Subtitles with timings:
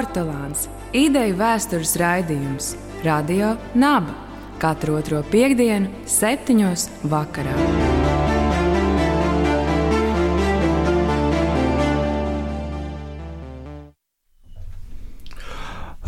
[0.00, 0.62] Portugāns-
[0.96, 2.70] ideju vēstures raidījums
[3.04, 4.14] Radio Naba
[4.56, 7.52] katru otro piekdienu, septiņos vakarā.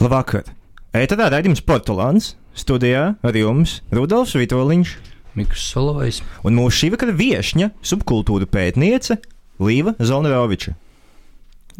[0.00, 0.48] Labvakar!
[0.96, 4.96] Ēterā raidījums Portugāns studijā ar jums Rudolfs Vitoliņš
[5.36, 6.22] Mikls Solovais.
[6.42, 9.20] un mūsu šī vakara viesņa, subkultūra pētniece
[9.60, 10.78] Līva Zolneroviča.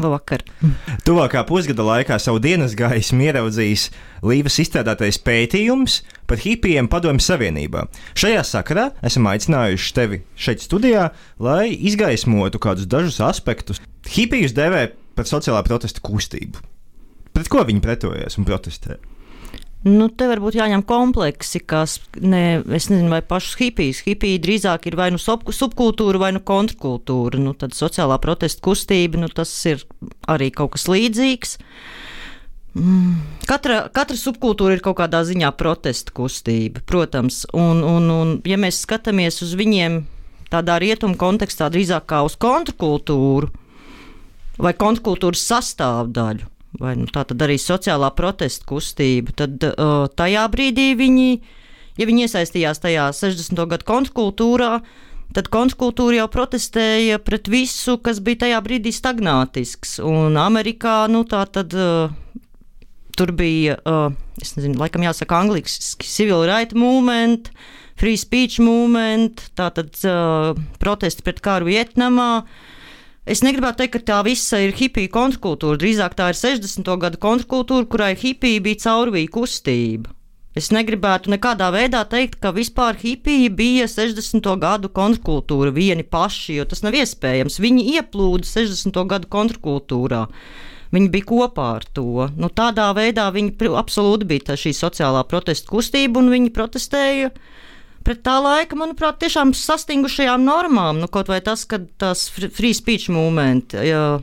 [0.01, 0.41] Labvakar.
[1.05, 3.91] Tuvākā pusgada laikā savu dienas gaismu ieraudzījis
[4.24, 5.98] Līvas izstrādātais pētījums
[6.30, 7.84] par hipijiem Padomju Savienībā.
[8.16, 11.10] Šajā sakarā esam aicinājuši tevi šeit studijā,
[11.42, 13.82] lai izgaismotu kādus dažus aspektus.
[14.09, 16.62] Hipijus devē par sociālā protesta kustību.
[17.32, 19.01] Pret ko viņi pretojas un protestē?
[19.82, 24.04] Nu, te varbūt jāņem kompleksi, kas, ne, es nezinu, vai pašus hipijus.
[24.06, 27.40] Hipija drīzāk ir vai nu sub, subkultūra, vai nu kontrkultūra.
[27.43, 29.82] Nu, tad sociālā protesta kustība, nu, tas ir
[30.30, 31.57] arī kaut kas līdzīgs.
[32.79, 33.16] Mm.
[33.51, 37.42] Katra, katra subkultūra ir kaut kādā ziņā protesta kustība, protams.
[37.51, 40.04] Un, un, un ja mēs skatāmies uz viņiem
[40.52, 43.51] tādā rietumu kontekstā, drīzāk kā uz kontrkultūru
[44.62, 46.46] vai kontrkultūras sastāvdaļu,
[46.80, 51.29] vai nu, tā arī sociālā protesta kustība, tad uh, tajā brīdī viņi,
[52.01, 53.64] ja viņi iesaistījās tajā 60.
[53.74, 54.73] gadu kontrkultūrā,
[55.37, 59.98] tad kontrkultūra jau protestēja pret visu, kas bija tajā brīdī stagnātisks.
[60.04, 61.76] Un Amerikā, nu tā tad.
[61.76, 62.18] Uh,
[63.12, 67.50] Tur bija, uh, es nezinu, laikam jāsaka, angliski civil rights movement,
[68.00, 72.31] free speech movement, tātad uh, protesti pret karu Vietnamā.
[73.22, 75.78] Es negribētu teikt, ka tā visa ir hipija kontrkultūra.
[75.78, 76.88] Drīzāk tā ir 60.
[77.04, 80.10] gada kontrkultūra, kurai hipija bija caurvīja kustība.
[80.59, 84.50] Es negribētu nekādā veidā teikt, ka vispār hipija bija 60.
[84.60, 87.60] gadu kontrkultūra vieni paši, jo tas nav iespējams.
[87.62, 89.00] Viņi ieplūda 60.
[89.14, 90.26] gadu kontrkultūrā.
[90.92, 92.26] Viņi bija kopā ar to.
[92.36, 97.30] Nu, tādā veidā viņi absolūti bija šī sociālā protesta kustība, un viņi protestēja
[98.04, 101.02] pret tā laika, manuprāt, tiešām sastingušajām normām.
[101.02, 103.78] Nu, kaut vai tas, ka fr- free speech movement.
[103.78, 104.20] Ja,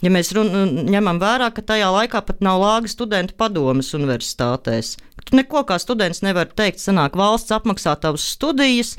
[0.00, 0.48] Ja mēs run,
[0.88, 4.94] ņemam vērā, ka tajā laikā pat nav lāga studentu padomas universitātēs,
[5.28, 8.94] tu neko kā students nevar teikt, sanāk valsts apmaksā tavas studijas,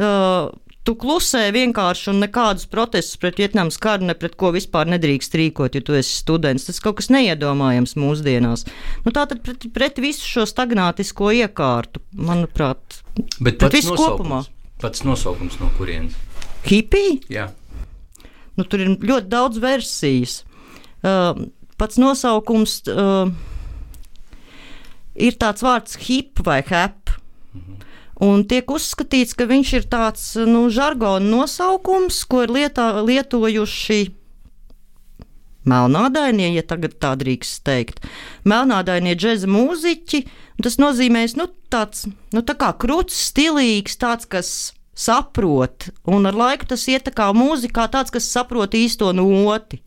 [0.00, 0.48] uh,
[0.86, 5.74] tu klusē vienkārši un nekādus protestus pret Vietnamas karu, ne pret ko vispār nedrīkst rīkot,
[5.76, 6.68] ja tu esi students.
[6.68, 8.64] Tas kaut kas neiedomājams mūsdienās.
[9.04, 13.00] Nu, tā tad pret, pret visu šo stagnātisko iekārtu, manuprāt,
[13.40, 14.42] Bet pats viss kopumā.
[14.44, 14.52] nosaukums,
[14.82, 16.16] pats nosaukums no kurienes?
[16.66, 17.18] hipija.
[17.30, 17.46] Jā.
[18.56, 20.40] Nu, tur ir ļoti daudz versijas.
[21.04, 21.46] Uh,
[21.78, 23.28] pats nosaukums uh,
[25.14, 27.12] ir tāds vārds hip vai hap.
[28.24, 34.00] Un tiek uzskatīts, ka viņš ir tāds nu, žargona nosaukums, ko ir lietā, lietojuši
[35.66, 38.00] melnādainie, ja tagad tā drīkst teikt.
[38.48, 40.22] Melnādainie džēza mūziķi.
[40.62, 44.52] Tas nozīmē, nu, tāds nu, tā kā krūts, stilīgs, tāds, kas
[44.96, 49.82] saprot, un ar laiku tas iet tā kā mūzikā, tāds, kas saprot īsto noti.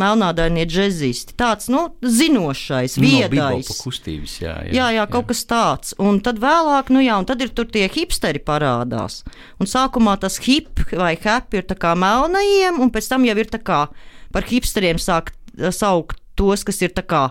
[0.00, 3.68] Melnādainie džeksisti, tāds nu, zinošais, Nu, No viedais.
[3.84, 4.72] kustības, jā, jā.
[4.72, 5.92] Jā, jā, kaut kas tāds.
[6.00, 9.20] Un tad vēlāk, nu jā, un tad ir tur tie hipsteri parādās.
[9.60, 13.52] Un sākumā tas hip vai hap ir tā kā melnajiem, un pēc tam jau ir
[13.52, 13.88] tā kā
[14.32, 15.34] par hipsteriem sāk
[15.70, 17.26] saukt tos, kas ir tā kā,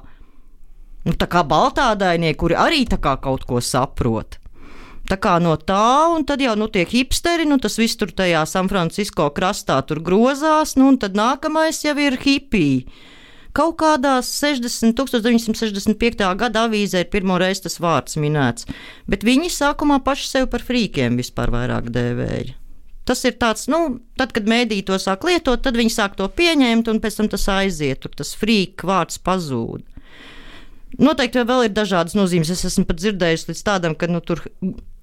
[1.05, 4.40] nu, tā kā baltādainie, kuri arī kaut ko saprot.
[5.11, 8.45] Tā kā no tā, un tad jau nu, tie hipsteri, nu, tas viss tur tajā
[8.47, 12.85] San Francisco krastā tur grozās, nu, un tad nākamais jau ir hipija.
[13.51, 16.23] Kaut kādās 60, 1965.
[16.39, 18.69] gada avīzē ir pirmo reizi tas vārds minēts,
[19.11, 22.55] bet viņi sākumā paši sevi par frīkiem vispār vairāk dēvēja.
[23.03, 26.87] Tas ir tāds, nu, tad, kad mēdīji to sāk lietot, tad viņi sāk to pieņemt,
[26.87, 29.83] un pēc tam tas aiziet, tur tas frīka vārds pazūd.
[31.01, 32.51] Noteikti vēl ir dažādas nozīmes.
[32.53, 34.43] Es esmu pat dzirdējis līdz tādam, ka nu, tur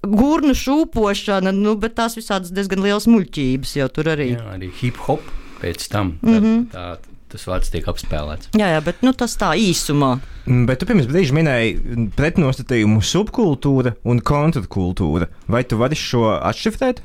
[0.05, 4.33] gurnu šūpošana, nu, bet tās visādas diezgan lielas muļķības jau tur arī.
[4.37, 5.23] jā, arī hip hop
[5.59, 6.17] pēc tam.
[6.21, 6.65] Tā, mm -hmm.
[6.71, 6.97] tā,
[7.29, 8.49] tas vārds tiek apspēlēts.
[8.57, 10.19] Jā, jā, bet nu, tas tā īsumā.
[10.45, 15.27] Mm, Bet tu pirms brīža minēji pretnostatījumu subkultūra un kontrkultūra.
[15.47, 17.01] Vai tu vari šo atšifrēt?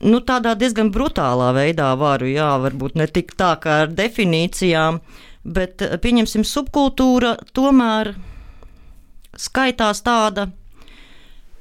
[0.00, 5.00] Nu, tādā diezgan brutālā veidā varu, jā, varbūt ne tik tā kā ar definīcijām,
[5.44, 8.14] bet eh, pieņemsim, subkultūra tomēr
[9.38, 10.48] skaitās tāda,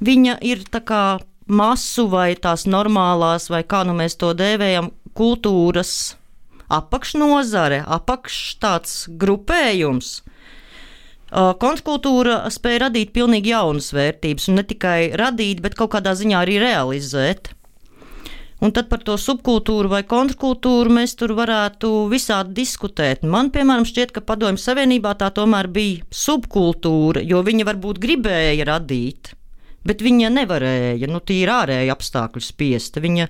[0.04, 6.16] viņa ir tā kā masu vai tās normālās, vai kā nu mēs to dēvējam, kultūras
[6.70, 10.22] apakšnodare, apakš tāds grupējums.
[11.32, 16.60] Kontrkultūra spēja radīt pilnīgi jaunas vērtības, un ne tikai radīt, bet kaut kādā ziņā arī
[16.64, 17.52] realizēt.
[18.58, 23.22] Un tad par to subkultūru vai kontrkultūru mēs tur varētu visādi diskutēt.
[23.22, 29.36] Man, piemēram, šķiet, ka Padomju Savienībā tā tomēr bija subkultūra, jo viņa varbūt gribēja radīt,
[29.88, 33.02] bet viņa nevarēja, nu, tīri ārēji apstākļu spiesta.
[33.04, 33.28] Viņa,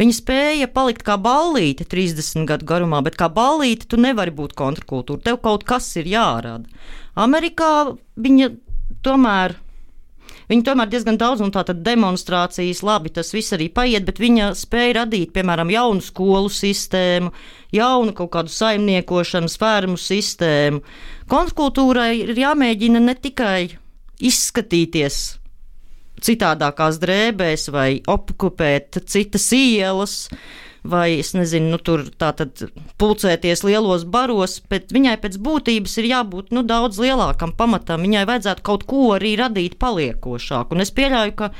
[0.00, 5.24] viņa spēja palikt kā ballīte 30 gadu garumā, bet kā ballīte tu nevari būt kontrkultūra.
[5.30, 6.68] Tev kaut kas ir jārada.
[7.18, 7.72] Amerikā
[8.20, 8.54] viņa
[9.06, 9.58] tomēr
[10.50, 14.96] Viņa tomēr diezgan daudz, un tātad demonstrācijas, labi, tas viss arī paiet, bet viņa spēja
[15.04, 17.30] radīt, piemēram, jaunu skolu sistēmu,
[17.74, 20.82] jaunu kaut kādu saimniekošanas fermu sistēmu.
[21.30, 23.68] Kontrkultūrai ir jāmēģina ne tikai
[24.18, 25.20] izskatīties
[26.24, 30.16] citādākās drēbēs vai okupēt citas ielas,
[30.82, 32.64] vai, es nezinu, nu, tur tātad
[33.00, 38.06] pulcēties lielos baros, bet viņai pēc būtības ir jābūt nu, daudz lielākam pamatam.
[38.06, 40.76] Viņai vajadzētu kaut ko arī radīt paliekošāku.
[40.76, 41.50] Un es pieļauju, ka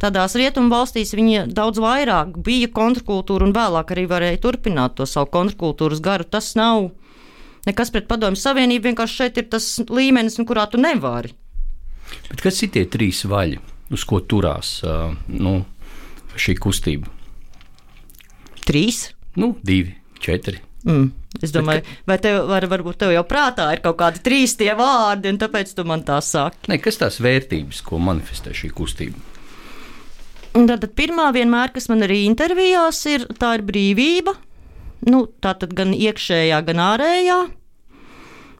[0.00, 5.32] tādās rietumu valstīs viņa daudz vairāk bija kontrkultūra un vēlāk arī varēja turpināt to savu
[5.34, 6.28] kontrkultūras garu.
[6.30, 6.92] Tas nav
[7.66, 11.34] nekas pret padomju savienību, vienkārši šeit ir tas līmenis, kurā tu nevari.
[12.30, 13.60] Bet kas ir tie trīs vaļi,
[13.90, 14.78] uz ko turās
[15.28, 15.54] nu,
[16.38, 17.10] šī kustība?
[18.66, 19.08] Trīs?
[19.40, 20.60] Nu, divi, četri.
[20.86, 21.10] Mm.
[21.40, 24.72] Es domāju, Bet, vai tev, var, varbūt tev jau prātā ir kaut kādi trīs tie
[24.76, 26.70] vārdi, un tāpēc tu man tā saki.
[26.72, 29.20] Ne, kas tās vērtības, ko manifestē šī kustība?
[30.50, 34.34] Tad pirmā vienmēr, kas man arī intervijās ir, tā ir brīvība.
[35.06, 37.38] Nu, tā tad gan iekšējā, gan ārējā.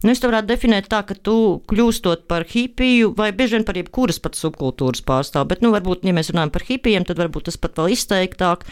[0.00, 3.76] Nu, es to varētu definēt tā, ka tu kļūstot par hipiju, vai bieži vien par
[3.76, 7.58] jebkuras pat subkultūras pārstāvu, bet, nu, varbūt, ja mēs runājam par hipijiem, tad varbūt tas
[7.60, 8.64] pat vēl izteiktāk.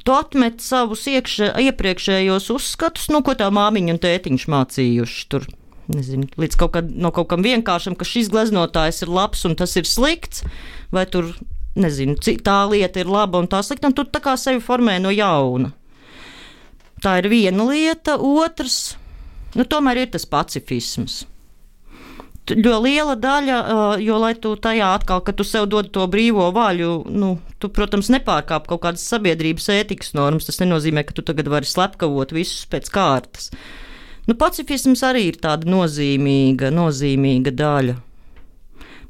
[0.00, 5.44] Tu atmet savus iekšē, iepriekšējos uzskatus, nu, ko tā māmiņa un tētiņš mācījuši tur.
[5.90, 9.74] Nezinu, līdz kaut, kad, no kaut kam vienkāršam, ka šis gleznotājs ir labs un tas
[9.76, 10.46] ir slikts,
[10.94, 11.34] vai tur,
[11.76, 12.16] nezinu,
[12.46, 15.74] tā lieta ir laba un tā slikta, un tu tā kā sevi formē no jauna.
[17.04, 18.94] Tā ir viena lieta, otrs,
[19.56, 21.24] nu, tomēr ir tas pacifisms
[22.56, 23.58] jo liela daļa,
[24.02, 28.10] jo lai tu tajā atkal, ka tu sev dod to brīvo vaļu, nu, tu, protams,
[28.12, 30.48] nepārkāp kaut kādas sabiedrības ētikas normas.
[30.48, 33.50] Tas nenozīmē, ka tu tagad vari slepkavot visus pēc kārtas.
[34.28, 37.96] Nu, pacifisms arī ir tāda nozīmīga, nozīmīga daļa.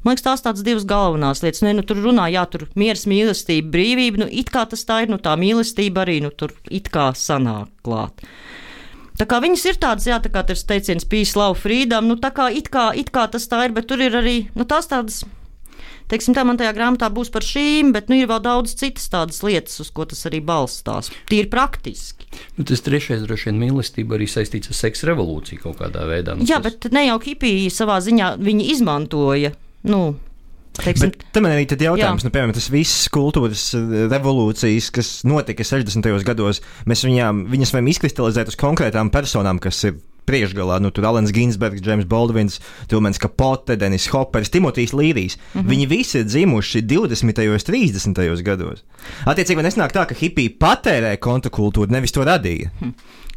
[0.01, 1.61] Man liekas, tās tādas divas galvenās lietas.
[1.61, 4.23] Ne, nu, tur runā, jā, tur miers, mīlestība, brīvība.
[4.23, 7.69] Nu, it kā tas tā ir, nu, tā mīlestība arī nu, tur it kā sanāk
[7.85, 8.25] klāt.
[9.21, 12.31] Tā kā viņas ir tādas, jā, tā kā tas teiciens, peace, love, freedom, nu tā
[12.33, 15.19] kā it kā, it kā tas tā ir, bet tur ir arī nu, tās tādas.
[16.09, 19.43] Teiksim, tā man tajā grāmatā būs par šīm, bet nu, ir vēl daudz citas tādas
[19.45, 21.11] lietas, uz ko tas arī balstās.
[21.29, 22.25] Tīri praktiski.
[22.57, 26.35] Nu, tas trešais, droši vien, mīlestība arī saistīts ar seksa revolūciju kaut kādā veidā.
[26.39, 26.81] Nu, jā, tas...
[26.81, 29.53] bet ne jau hipija savā ziņā viņi izmantoja.
[29.85, 30.01] Nu,
[30.71, 32.27] Teiksim, Bet tam arī ir jautājums, jā.
[32.27, 36.07] nu, piemēram, tas viss kultūras eh, revolūcijas, kas notika 60.
[36.27, 40.79] gados, mēs viņām, viņas varam izkristalizēt uz konkrētām personām, kas ir priekšgalā.
[40.81, 42.59] Nu, tur Alans Ginsbergs, Džeims Baldvins,
[42.91, 45.37] Tilmens Kapote, Denis Hoppers, Timotejs Līrijs.
[45.37, 45.69] Mm -hmm.
[45.73, 47.49] Viņi visi ir dzimuši 20.
[47.51, 48.43] un 30.
[48.43, 48.83] gados.
[49.25, 52.69] Attiecīgi, nesnāk tā, ka hipija patērē kontrakultūru, nevis to radīja.
[52.79, 52.89] Hm.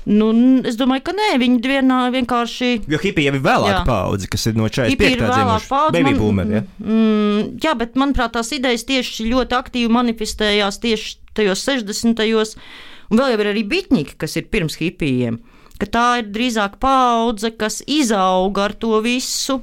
[0.05, 0.29] Nu,
[0.69, 2.71] es domāju, ka nē, viņi vienā vienkārši.
[2.93, 5.17] Jo hipija jau ir vēlāka paudze, kas ir no 45.
[5.23, 6.51] gadsimta baby boomer.
[6.59, 6.63] Ja?
[6.83, 12.21] Mm, jā, bet manuprāt, tās idejas tieši ļoti aktīvi manifestējās tieši tajos 60.
[12.21, 12.57] gados.
[13.09, 15.41] Un vēl jau ir arī bitņiki, kas ir pirms hipijiem.
[15.85, 19.59] Tā ir drīzāk paudze, kas izauga ar to visu.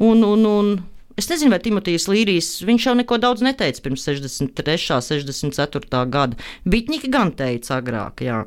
[0.00, 0.72] Un, un, un
[1.20, 4.90] es nezinu, vai Timotejs Līrijs, viņš jau neko daudz neteica pirms 63.
[4.96, 6.04] un 64.
[6.10, 6.50] gada.
[6.64, 8.44] Bitņiki gan teica agrāk, jā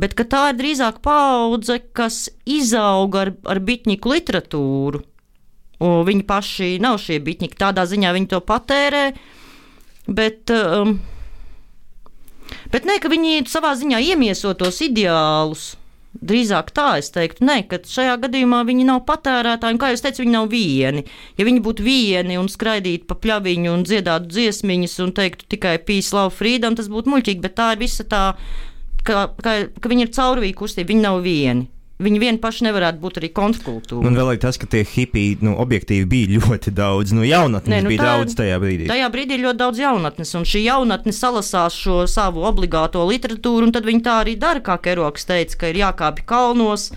[0.00, 5.02] bet tā ir drīzāk paudze, kas izauga ar, ar bitņiku literatūru.
[5.82, 9.04] Un viņi paši nav šie bitņiki, tādā ziņā viņi to patērē,
[10.06, 10.96] bet, um,
[12.70, 15.72] bet ne, ka viņi savā ziņā iemieso tos ideālus.
[16.12, 20.22] Drīzāk tā es teiktu, ne, ka šajā gadījumā viņi nav patērētāji, un kā jau teicu,
[20.22, 21.06] viņi nav vieni.
[21.40, 26.12] Ja viņi būtu vieni un skraidītu pa pļaviņu un dziedātu dziesmiņas un teiktu tikai peace,
[26.12, 28.24] love, freedom, tas būtu muļķīgi, bet tā ir visa tā
[29.08, 31.68] ka, ka, ka viņi ir caurvīja kustība, viņi nav vieni.
[32.02, 34.06] Viņi vien paši nevarētu būt arī kontrkultūra.
[34.08, 37.14] Un vēl ir tas, ka tie hipiji nu, objektīvi bija ļoti daudz.
[37.16, 38.88] Nu, jaunatnes Nē, nu, bija tā, daudz tajā brīdī.
[38.90, 43.86] Tajā brīdī ļoti daudz jaunatnes, un šī jaunatne salasās šo savu obligāto literatūru, un tad
[43.88, 46.90] viņi tā arī dara, kā Keroks teica, ka ir jākāpj kalnos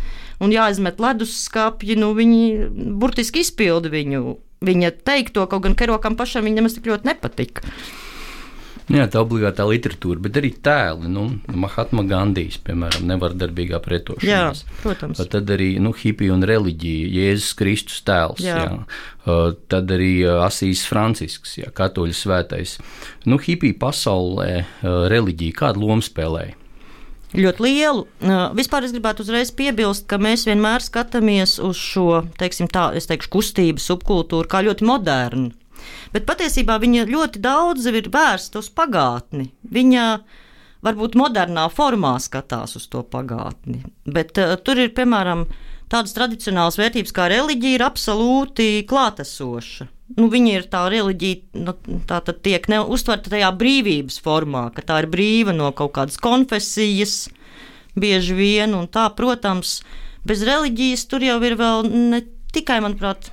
[0.43, 1.99] un jāizmet leduskapji.
[2.01, 2.71] Nu, viņi
[3.01, 7.65] burtiski izpilda viņu, viņa teikto, kaut gan Kerokam pašam viņa nemaz tik ļoti nepatika.
[8.91, 11.09] Jā, tā obligātā literatūra, bet arī tēli.
[11.09, 14.61] Nu, Mahatma Gandijs, piemēram, nevardarbīgā pretošanās.
[14.61, 15.21] Jā, protams.
[15.31, 18.43] Tad arī nu, hipija un reliģija, Jēzus Kristus tēls.
[18.45, 18.59] Jā.
[18.61, 18.83] Jā.
[19.25, 22.77] Uh, tad arī uh, Asīs Francisks, jā, katoļu svētais.
[23.25, 26.59] Nu, hipija pasaulē uh, reliģija kādu lomu spēlēja?
[27.35, 28.05] ļoti lielu.
[28.55, 33.31] Vispār es gribētu uzreiz piebilst, ka mēs vienmēr skatāmies uz šo, teiksim, tā, es teikšu,
[33.33, 35.51] kustību, subkultūru kā ļoti modernu.
[36.15, 39.49] Bet patiesībā viņa ļoti daudz ir vērsta uz pagātni.
[39.71, 40.05] Viņa
[40.85, 43.83] varbūt modernā formā skatās uz to pagātni.
[44.05, 45.47] Bet uh, tur ir, piemēram,
[45.91, 49.89] tādas tradicionālas vērtības kā reliģija, ir absolūti klātesoša.
[50.19, 51.73] Nu, viņa ir tā reliģija, nu,
[52.05, 57.23] tā tad tiek uztverta tajā brīvības formā, ka tā ir brīva no kaut kādas konfesijas,
[57.97, 59.79] bieži vien, un tā, protams,
[60.27, 62.21] bez reliģijas tur jau ir vēl ne
[62.53, 63.31] tikai, manuprāt,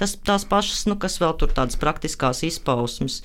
[0.00, 3.22] tas, tās pašas, nu, kas vēl tur tādas praktiskās izpausmes.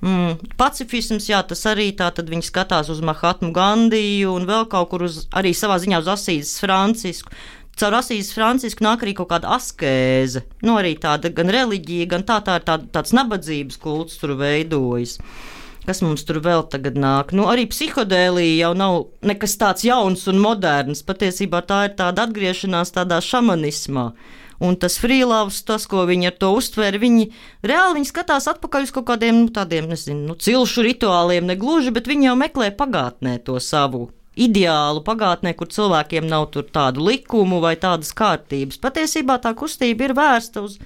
[0.00, 4.88] Mm, pacifisms, jā, tas arī tā, tad viņi skatās uz Mahatmu Gandiju un vēl kaut
[4.94, 7.34] kur uz, arī savā ziņā uz Asīzes Francisku.
[7.80, 12.40] Caur Asīzes Francisku nāk arī kaut kāda askēze, nu arī tāda gan reliģija, gan tā,
[12.44, 15.18] tā ir tā, tāds nabadzības kults tur veidojas.
[15.86, 17.32] Kas mums tur vēl tagad nāk?
[17.36, 21.00] Nu, arī psihodēlija jau nav nekas tāds jauns un moderns.
[21.08, 24.10] Patiesībā tā ir tāda atgriešanās tādā šamanismā.
[24.60, 27.30] Un tas frīlavs, tas, ko viņi ar to uztver, viņi
[27.64, 31.94] reāli viņi skatās atpakaļ uz kaut kādiem nu, tādiem, nezinu, nu, cilšu rituāliem, ne gluži,
[31.96, 37.74] bet viņi jau meklē pagātnē to savu ideālu pagātnē, kur cilvēkiem nav tādu likumu vai
[37.80, 38.78] tādas kārtības.
[38.80, 40.78] Patiesībā tā kustība ir vērsta uz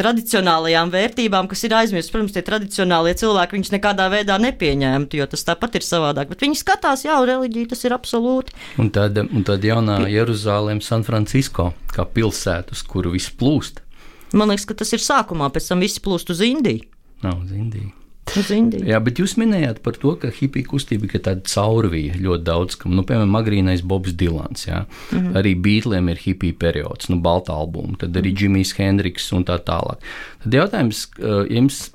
[0.00, 2.12] tradicionālajām vērtībām, kas ir aizmirstas.
[2.14, 6.32] Protams, tie tradicionālie cilvēki viņus nekādā veidā nepieņemtu, jo tas tāpat ir savādāk.
[6.32, 8.56] Bet viņi skatās, jā, reliģija tas ir absolūti.
[8.80, 13.84] Un tad, un tad jaunā Jeruzalem, San Francisco, kā pilsēta, uz kuru viss plūst.
[14.32, 16.86] Man liekas, ka tas ir sākumā, pēc tam viss plūst uz Indiju.
[17.20, 17.99] Nav uz Indiju
[18.38, 18.86] uz Indiju.
[18.88, 22.94] Jā, bet jūs minējāt par to, ka hipija kustība ir tāda caurvija ļoti daudz, kam,
[22.98, 24.84] nu, piemēram, agrīnais Bobs Dilans, jā.
[25.10, 25.38] Mm -hmm.
[25.40, 29.98] arī Beatliem ir hipija periods, nu, balta albuma, tad arī Džimijs Hendriks un tā tālāk.
[30.44, 31.08] Tad jautājums,
[31.50, 31.90] jums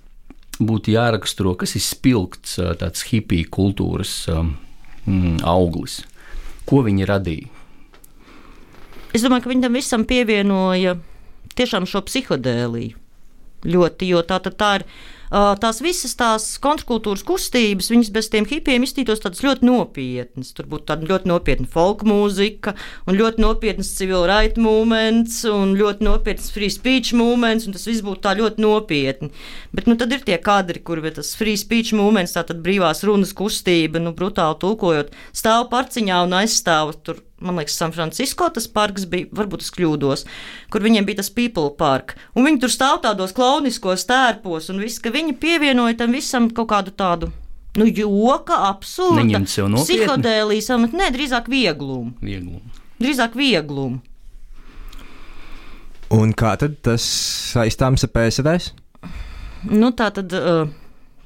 [0.60, 4.28] būtu jāraksturo, kas ir spilgts tāds hipija kultūras
[5.06, 6.04] mm, auglis,
[6.66, 7.48] ko viņi radīja?
[9.14, 10.98] Es domāju, ka viņi tam visam pievienoja
[11.56, 12.98] tiešām šo psihodēliju
[13.66, 14.86] ļoti, jo tā, tā, tā ir
[15.36, 20.54] tās visas tās kontrkultūras kustības, viņas bez tiem hipiem izstītos tādas ļoti nopietnas.
[20.56, 22.76] Tur būtu tāda ļoti nopietna folk mūzika,
[23.10, 28.06] un ļoti nopietnas civil right movements, un ļoti nopietnas free speech movements, un tas viss
[28.06, 29.32] būtu tā ļoti nopietni.
[29.76, 34.00] Bet nu, tad ir tie kadri, kur tas free speech movements, tātad brīvās runas kustība,
[34.00, 39.28] nu, brutāli tulkojot, stāv parciņā un aizstāv tur man liekas, San Francisco tas parks bija,
[39.36, 40.26] varbūt es kļūdos,
[40.72, 42.16] kur viņiem bija tas People Park.
[42.36, 46.72] Un viņi tur stāv tādos klauniskos tērpos, un viss, ka viņi pievienoja tam visam kaut
[46.72, 47.32] kādu tādu.
[47.76, 52.14] Nu, joka, absurda, psihodēlijas, nē, drīzāk vieglumu.
[52.24, 52.64] vieglumu.
[53.04, 54.00] Drīzāk vieglumu.
[56.16, 57.04] Un kā tad tas
[57.52, 58.72] saistāms ar PSRS?
[59.68, 60.32] Nu, tā tad.
[60.32, 60.72] Uh,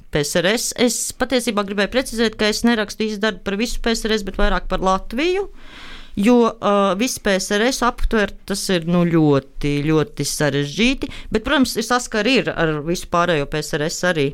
[0.10, 0.72] PSRS.
[0.82, 5.44] Es patiesībā gribēju precizēt, ka es nerakstu izdarbu par visu PSRS, bet vairāk par Latviju.
[5.46, 5.90] Uh,
[6.20, 11.12] jo uh, viss PSRS aptvert tas ir nu, ļoti, ļoti sarežģīti.
[11.32, 14.30] Bet, protams, ir saskari ar visu pārējo PSRS arī.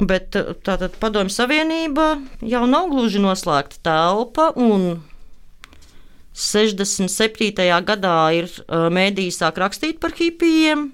[0.00, 0.32] Bet
[0.64, 2.14] tātad Padomju Savienība
[2.46, 5.02] jau nav gluži noslēgta telpa, un
[6.32, 7.66] 67.
[7.84, 10.88] gadā ir uh, mēdīji sāk rakstīt par hipijiem.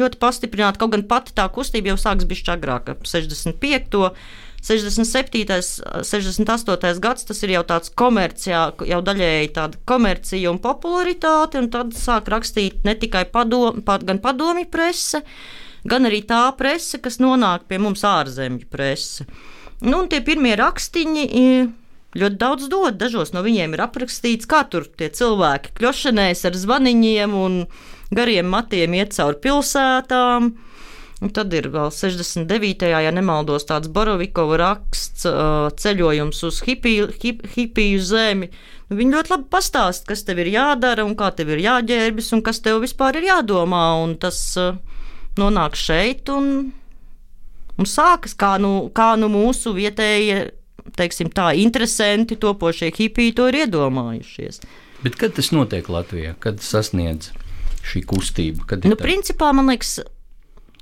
[0.00, 4.10] Ļoti pastiprināti, kaut gan pati tā kustība jau sākas bišķi agrāk, 65.
[4.60, 5.46] 67.
[6.04, 7.00] 68.
[7.00, 12.28] gads tas ir jau tāds komercijā, jau daļēji tāda komercija un popularitāte, un tad sāk
[12.32, 15.22] rakstīt ne tikai padom, gan padomju prese,
[15.88, 19.28] gan arī tā prese, kas nonāk pie mums ārzemju prese.
[19.80, 21.26] Nu, un tie pirmie rakstiņi
[22.20, 22.98] ļoti daudz dod.
[23.00, 27.62] Dažos no viņiem ir aprakstīts, kā tur tie cilvēki kļošanēs ar zvaniņiem un
[28.14, 30.50] gariem matiem iet cauri pilsētām.
[31.20, 32.86] Un tad ir vēl 69.
[32.88, 35.26] ja nemaldos, tāds Borovikova raksts
[35.82, 38.48] ceļojums uz hipiju, hip, hipiju zemi.
[38.88, 42.42] Nu, viņi ļoti labi pastāsta, kas tev ir jādara un kā tev ir jāģērbjas un
[42.46, 43.82] kas tev vispār ir jādomā.
[44.00, 44.40] Un tas
[45.38, 46.70] nonāk šeit un,
[47.76, 50.38] un sākas kā nu, kā nu mūsu vietējie,
[50.96, 54.62] teiksim tā, interesanti topošie hipiji to ir iedomājušies.
[55.04, 56.32] Bet kad tas notiek Latvijā?
[56.40, 57.30] Kad sasniedz
[57.92, 58.64] šī kustība?
[58.88, 60.00] Nu, principā, man liekas,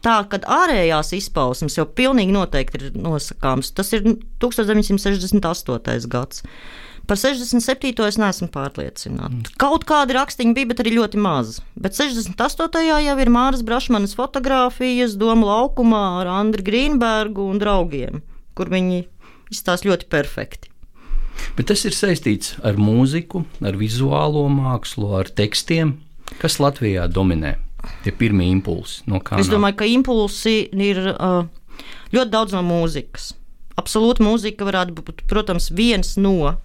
[0.05, 4.05] Tā, kad ārējās izpausmes jau pilnīgi noteikti ir nosakāmas, tas ir
[4.43, 6.07] 1968.
[6.13, 6.45] gads.
[7.09, 7.95] Par 67.
[8.05, 9.55] es neesmu pārliecināta.
[9.57, 11.55] Kaut kādi rakstiņi bija, bet arī ļoti maz.
[11.73, 12.83] Bet 68.
[12.85, 18.21] jau ir Māras Brašmanas fotografijas Doma laukumā ar Andriu Grīnbergu un draugiem,
[18.53, 19.07] kur viņi
[19.49, 20.69] izstāsta ļoti perfekti.
[21.57, 25.97] Bet tas ir saistīts ar mūziku, ar vizuālo mākslu, ar tekstiem,
[26.43, 27.57] kas Latvijā dominē.
[28.05, 29.21] Tie pirmie impulsi no.
[29.39, 31.43] Es domāju, ka impulsi ir uh,
[32.15, 33.33] ļoti daudz no mūzikas.
[33.79, 36.57] Absolūti mūzika varētu būt, protams, viens no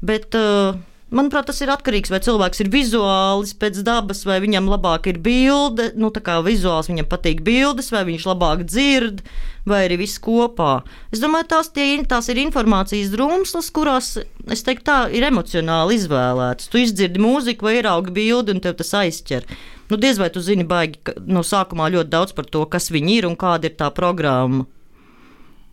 [0.00, 0.78] Bet, uh,
[1.12, 5.10] manuprāt, tas ir atkarīgs no tā, vai cilvēks ir vizuāls pēc dabas, vai viņam labāk
[5.12, 5.90] ir bilde.
[6.00, 9.20] Nu, tā kā vizuāls viņam patīk bildes, vai viņš labāk dzird,
[9.68, 10.80] vai arī viss kopā.
[11.12, 14.14] Es domāju, tās, tie, tās ir informācijas drumslas, kurās,
[14.48, 16.72] es teiktu, tā ir emocionāli izvēlētas.
[16.72, 19.44] Tu izdzirdi mūziku vai ieraugi bildi, un tev tas aizķer.
[19.90, 23.26] Nu, diez vai tu zini, baigi no sākumā ļoti daudz par to, kas viņi ir
[23.26, 24.66] un kāda ir tā programma.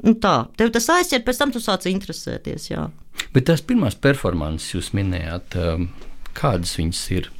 [0.05, 2.69] Nu, tā, tev tas aizķer, pēc tam tu sāc interesēties.
[2.69, 2.87] Jā.
[3.33, 5.89] Bet tās pirmās performances jūs minējāt, um,
[6.37, 7.31] kādas viņas ir?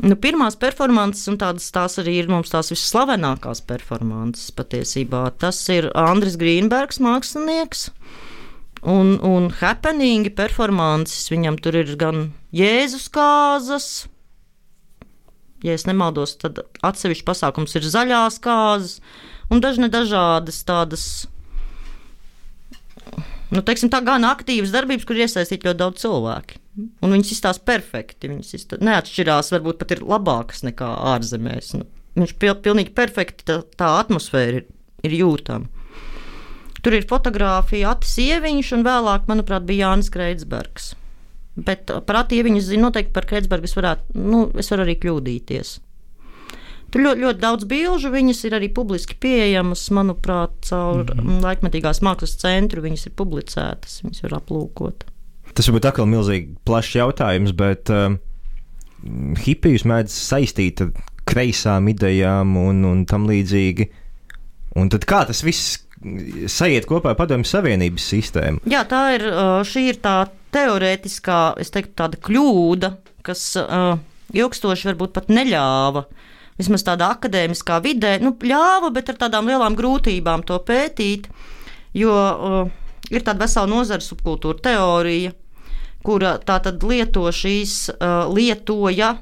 [0.00, 5.26] Nu, pirmās performances, un tādas tās arī ir mums tās visslavenākās performances patiesībā.
[5.40, 7.90] Tas ir Andris Grīnbergs, mākslinieks.
[8.88, 13.90] Un, un happeningi performances viņam tur ir gan Jēzus kāzas,
[15.66, 18.98] ja nemaldos, tad atsevišķs pasākums ir zaļās kāzas,
[19.50, 21.04] un dažne dažādas tādas
[23.50, 26.60] nu, teiksim, tā gan aktīvas darbības, kur iesaistīti ļoti daudz cilvēku.
[27.02, 28.30] Un viņas izstāsta perfekti.
[28.30, 31.74] Viņas izstāsta, neatšķirās, varbūt pat ir labākas nekā ārzemēs.
[31.80, 31.88] Nu,
[32.18, 34.70] viņš pil, pilnīgi perfekti tā, tā atmosfēra ir,
[35.06, 35.68] ir jūtama.
[36.80, 40.94] Tur ir fotografija, Atis Ieviņš un vēlāk, manuprāt, bija Jānis Kreitsbergs.
[41.58, 45.72] Bet par Atieviņu zinu noteikti par Kreitsbergu es varētu, nu, es varu arī kļūdīties.
[46.90, 51.44] Tur ļoti, ļoti daudz bilžu, viņas ir arī publiski pieejamas, manuprāt, caur mm -hmm.
[51.44, 52.82] laikmetīgās mākslas centru.
[52.82, 55.06] Viņas ir publicētas, viņas var aplūkot.
[55.54, 58.16] Tas varbūt atkal milzīgi plašs jautājums, bet uh,
[59.44, 60.90] hipijus mēdz saistīt ar
[61.30, 63.90] kreisām idejām un, un tam līdzīgi.
[64.78, 65.78] Un tad kā tas viss
[66.46, 68.62] sajiet kopā ar Padomju Savienības sistēmu?
[68.70, 69.26] Jā, tā ir,
[69.66, 72.92] šī ir tā teorētiskā, es teiktu, tāda kļūda,
[73.26, 73.98] kas uh,
[74.36, 76.04] ilgstoši varbūt pat neļāva
[76.60, 81.30] vismaz tādā akadēmiskā vidē, nu, ļāva, bet ar tādām lielām grūtībām to pētīt.
[81.96, 82.58] Jo uh,
[83.10, 85.32] ir tāda vesela nozara subkultūra teorija,
[86.04, 89.14] kura tātad lieto šīs, uh, lietoja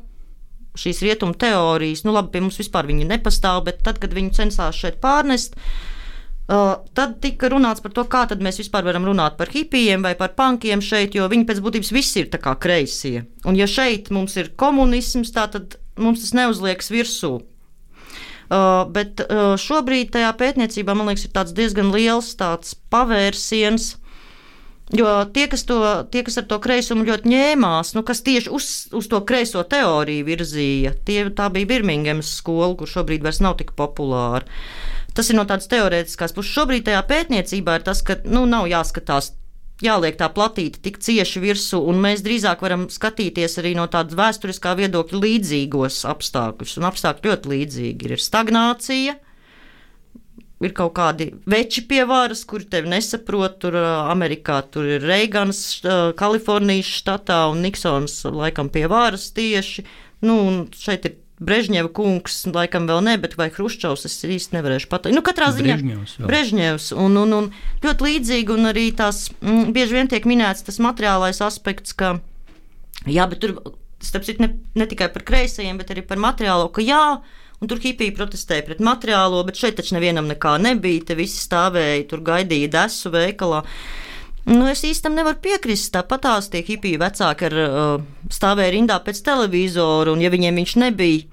[0.79, 2.05] šīs rietumu teorijas.
[2.07, 5.97] Nu, labi, pie mums vispār viņi nepastāv, bet tad, kad viņi censās šeit pārnest, Uh,
[6.48, 10.80] tad tika runāts par to, kā mēs vispār varam runāt par hipijiem vai par punkiem
[10.80, 13.26] šeit, jo viņi pēc būtības visi ir kreisie.
[13.44, 17.38] Un ja šeit mums ir komunisms, tad mums tas neuzliekas virsū.
[18.48, 22.32] Uh, bet uh, šobrīd tajā pētniecībā, man liekas, ir diezgan liels
[22.88, 23.98] pavērsiens.
[24.96, 28.68] Jo tie kas, to, tie, kas ar to kreisumu ļoti ņēmās, nu, kas tieši uz,
[28.96, 33.74] uz to kreiso teoriju virzīja, tie, tā bija Birmingemas skola, kur šobrīd vairs nav tik
[33.76, 34.48] populāra.
[35.16, 36.55] Tas ir no tādas teorētiskās puses.
[36.55, 39.33] Šobrīd tajā pētniecībā ir tas, ka nu, nav jāskatās
[39.83, 44.75] jāliek tā platīta tik cieši virsū, un mēs drīzāk varam skatīties arī no tādas vēsturiskā
[44.79, 46.77] viedokļa līdzīgos apstākļus.
[46.81, 48.16] Un apstākļi ļoti līdzīgi ir.
[48.16, 49.14] ir stagnācija,
[50.64, 53.59] ir kaut kādi veči pie varas, kuri tevi nesaprot.
[53.62, 55.81] Tur Amerikā tur ir Reigans,
[56.18, 59.87] Kalifornijas štatā un Niksons laikam pie varas tieši.
[60.27, 65.14] Nu, šeit ir Brežņeva kungs, laikam vēl ne, bet vai Hruščovs, es īsti nevarēšu pateikt.
[65.14, 67.51] Nu, katrā ziņā Brežņevs, Brežņevs un, un, un
[67.85, 72.16] ļoti līdzīgi, un arī tās m, bieži vien tiek minēts tas materiālais aspekts, ka,
[73.07, 73.55] jā, bet tur,
[74.03, 77.03] starp citu, ne, ne tikai par kreisajiem, bet arī par materiālo, ka jā,
[77.59, 82.07] un tur hipija protestēja pret materiālo, bet šeit taču nevienam nekā nebija, te visi stāvēja,
[82.11, 83.62] tur gaidīja desu veikalā.
[84.48, 85.90] Nu, es īstenībā nevaru piekrist.
[85.92, 90.78] Tāpat tās tie hipiju vecāki ar, uh, stāvēja rindā pēc televizora, un ja viņiem viņš
[90.84, 91.26] nebija,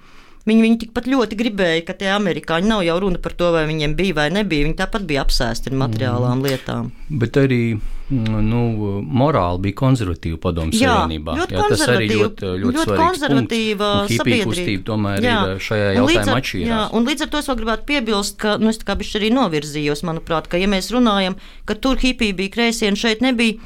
[0.46, 3.96] Viņi, viņi tikpat ļoti gribēja, ka tie amerikāņi nav jau runa par to, vai viņiem
[3.98, 4.68] bija vai nebija.
[4.68, 6.46] Viņi tāpat bija apsēsti ar materiālām mm.
[6.46, 6.92] lietām.
[7.10, 7.62] Bet arī
[8.10, 8.60] nu,
[9.02, 11.38] morāli bija konservatīva padomu savienībā.
[11.42, 14.84] Jā, tas arī ļoti, ļoti, ļoti konservatīva sabiedrība.
[14.90, 15.38] Tomēr jā.
[15.56, 16.70] ir šajā jautājumā atšķirīga.
[16.70, 19.22] Jā, un līdz ar to es vēl gribētu piebilst, ka nu, es tā kā bišķi
[19.22, 23.58] arī novirzījos, manuprāt, ka ja mēs runājam, ka tur hipija bija kreisie un šeit nebija,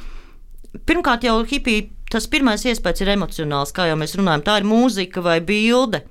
[0.88, 5.26] pirmkārt jau hipija, tas pirmais iespējas ir emocionāls, kā jau mēs runājam, tā ir mūzika
[5.26, 6.06] vai bilde.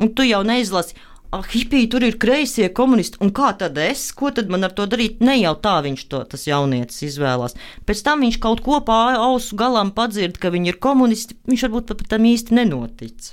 [0.00, 0.96] Un tu jau neizlasi,
[1.32, 4.86] ah, hipija, tur ir kreisie komunisti, un kā tad es, ko tad man ar to
[4.90, 5.22] darīt?
[5.24, 7.56] Ne jau tā viņš to tas jaunietis izvēlās.
[7.88, 11.92] Pēc tam viņš kaut ko pāri ausu galam padzird, ka viņi ir komunisti, viņš varbūt
[11.92, 13.32] pat tam īsti nenotic.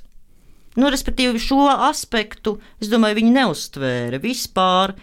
[0.79, 4.95] Nu, respektīvi, šo aspektu, es domāju, viņi neuztvēra vispār.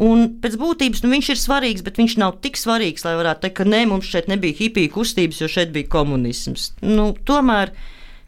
[0.00, 3.58] Un pēc būtības nu, viņš ir svarīgs, bet viņš nav tik svarīgs, lai varētu teikt,
[3.58, 6.70] ka nē, mums šeit nebija hipiju kustības, jo šeit bija komunisms.
[6.80, 7.74] Nu, tomēr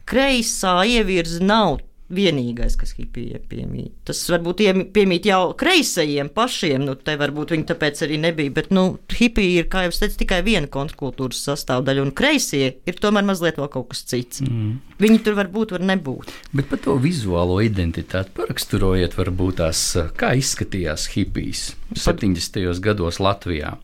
[0.07, 1.81] kreisā ievirze nav
[2.15, 3.93] vienīgais, kas hipijai piemīt.
[4.07, 4.63] Tas varbūt
[4.95, 9.69] piemīt jau kreisajiem pašiem, nu, te varbūt viņi tāpēc arī nebija, bet, nu, hipija ir,
[9.71, 13.91] kā jau es teicu, tikai viena kontrkultūras sastāvdaļa, un kreisie ir tomēr mazliet vēl kaut
[13.93, 14.43] kas cits.
[14.45, 14.77] Mm.
[15.03, 16.31] Viņi tur var būt, var nebūt.
[16.55, 19.85] Bet par to vizuālo identitāti paraksturojiet, varbūt tās,
[20.19, 22.63] kā izskatījās hipijas 70.
[22.83, 23.75] gados Latvijā.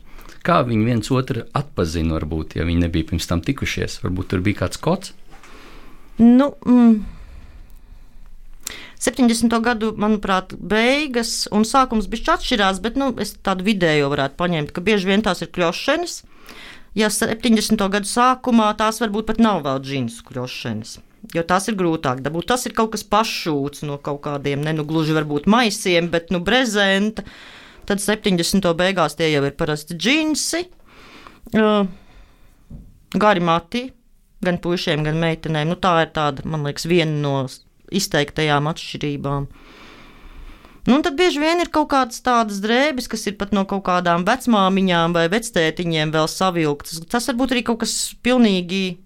[0.46, 4.62] Kā viņi viens otru atpazina, varbūt, ja viņi nebija pirms tam tikušies, varbūt tur bija
[4.62, 5.16] kāds kods?
[6.20, 7.19] Nu, mm
[9.00, 9.54] 70.
[9.64, 14.84] gadu, manuprāt, beigas un sākums bija atšķirās, bet nu, es tādu vidējo varētu paņemt, ka
[14.84, 16.18] bieži vien tās ir kļošanas.
[16.98, 17.80] Ja 70.
[17.94, 20.98] gadu sākumā tās varbūt pat nav vēl džinsu kļošanas.
[21.36, 22.48] Jo tās ir grūtāk dabūt.
[22.50, 26.42] Tas ir kaut kas pašūts no kaut kādiem, ne nu gluži varbūt maisiem, bet nu
[26.44, 27.24] brezenta.
[27.88, 28.68] Tad 70.
[28.76, 30.60] beigās tie jau ir parasti džinsi,
[31.56, 31.88] uh,
[33.16, 33.86] gari mati,
[34.44, 35.72] gan puišiem, gan meitenēm.
[35.72, 37.34] Nu, tā ir tāda, man liekas, viena no
[37.90, 39.50] izteiktajām atšķirībām.
[40.88, 44.24] Nu, tad bieži vien ir kaut kādas tādas drēbes, kas ir pat no kaut kādām
[44.26, 47.02] vecmāmiņām vai vectētiņiem vēl savilktas.
[47.10, 48.96] Tas varbūt arī kaut kas pilnīgi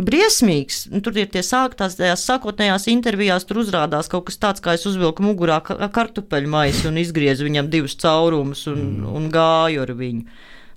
[0.00, 0.86] briesmīgs.
[0.92, 4.88] Nu, tur ir tie sāktās, tajās sākotnējās intervijās, tur uzrādās kaut kas tāds, kā es
[4.88, 9.14] uzvilku mugurā kartupeļu maisu un izgriezu viņam divus caurumus un, mm.
[9.16, 10.26] un gāju ar viņu.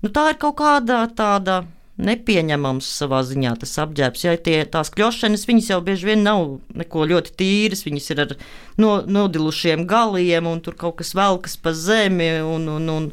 [0.03, 1.61] Nu, tā ir kaut kāda tāda
[1.99, 4.23] nepieņemams savā ziņā tas apģērbs.
[4.25, 8.33] Ja tie, tās kļošanas, viņas jau bieži vien nav neko ļoti tīras, viņas ir ar
[8.79, 12.31] no, nodilušiem galiem, un tur kaut kas velkas pa zemi.
[12.45, 13.11] Un, un, un,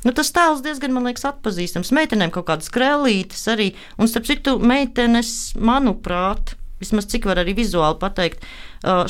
[0.00, 1.90] Nu, tas tēls diezgan, man liekas, atpazīstams.
[1.92, 3.66] Meitenēm kaut kādas krēlītes arī,
[4.00, 8.48] un starp citu, meitenes, manuprāt, vismaz cik var arī vizuāli pateikt,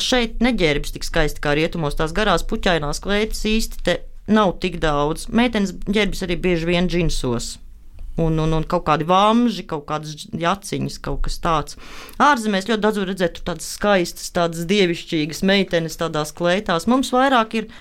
[0.03, 1.95] šeit neģērbjas tik skaisti kā rietumos.
[1.95, 4.01] Tās garās puķainās kleitas īsti
[4.35, 5.29] nav tik daudz.
[5.31, 7.53] Meitenes ģērbjas arī bieži vien džinsos
[8.21, 11.79] un, un, un kaut kādi vāmži, kaut kādas jaciņas, kaut kas tāds.
[12.21, 16.87] Ārzemēs ļoti daudz redzēt tādas skaistas, tādas dievišķīgas meitenes, tādās kleitās.
[16.91, 17.71] Mums vairāk ir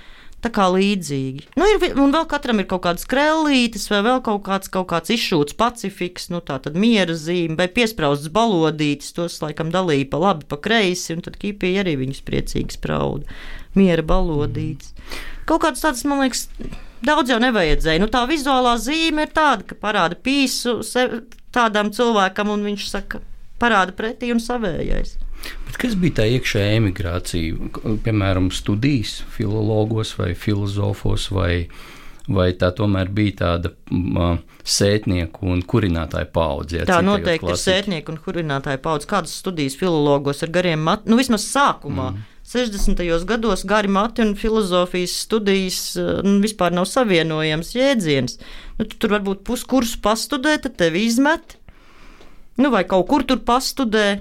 [0.40, 1.50] tā kā līdzīgi.
[1.60, 5.12] Nu, ir, un vēl katram ir kaut kādas krellītes, vai vēl kaut kāds, kaut kāds
[5.12, 10.48] izšūts pacifiks, nu tā tad miera zīme, vai piespraustas balodītes, tos laikam dalīja pa labi,
[10.48, 13.40] pa kreisi, un tad kīpija arī viņus priecīgi sprauda.
[13.76, 14.94] Miera balodītes.
[15.48, 16.48] Kaut kādas tādas, man liekas,
[17.06, 18.02] Daudz jau nevajadzēja.
[18.02, 20.80] Nu, tā vizuālā zīme ir tāda, ka parāda pīsu
[21.54, 23.22] tādam cilvēkam, un viņš saka,
[23.60, 25.16] parāda pretī un savējais.
[25.66, 27.70] Bet kas bija tā iekšējā emigrācija,
[28.04, 31.54] piemēram, studijas filologos vai filozofos, vai,
[32.28, 36.82] vai tā tomēr bija tāda uh, sētnieku un kurinātāju paudze?
[36.82, 39.08] Ja, tā noteikti ir sētnieku un kurinātāju paudze.
[39.10, 42.12] Kādas studijas filologos ar gariem matiem, nu vismaz sākumā.
[42.12, 42.28] Mm.
[42.50, 43.24] 60.
[43.24, 48.40] gados gari mati un filozofijas studijas eh, nu, vispār nav savienojams jēdziens.
[48.78, 51.54] Nu, tu tur varbūt puskursu pastudē, tad tevi izmet.
[52.58, 54.20] Nu, vai kaut kur tur pastudē.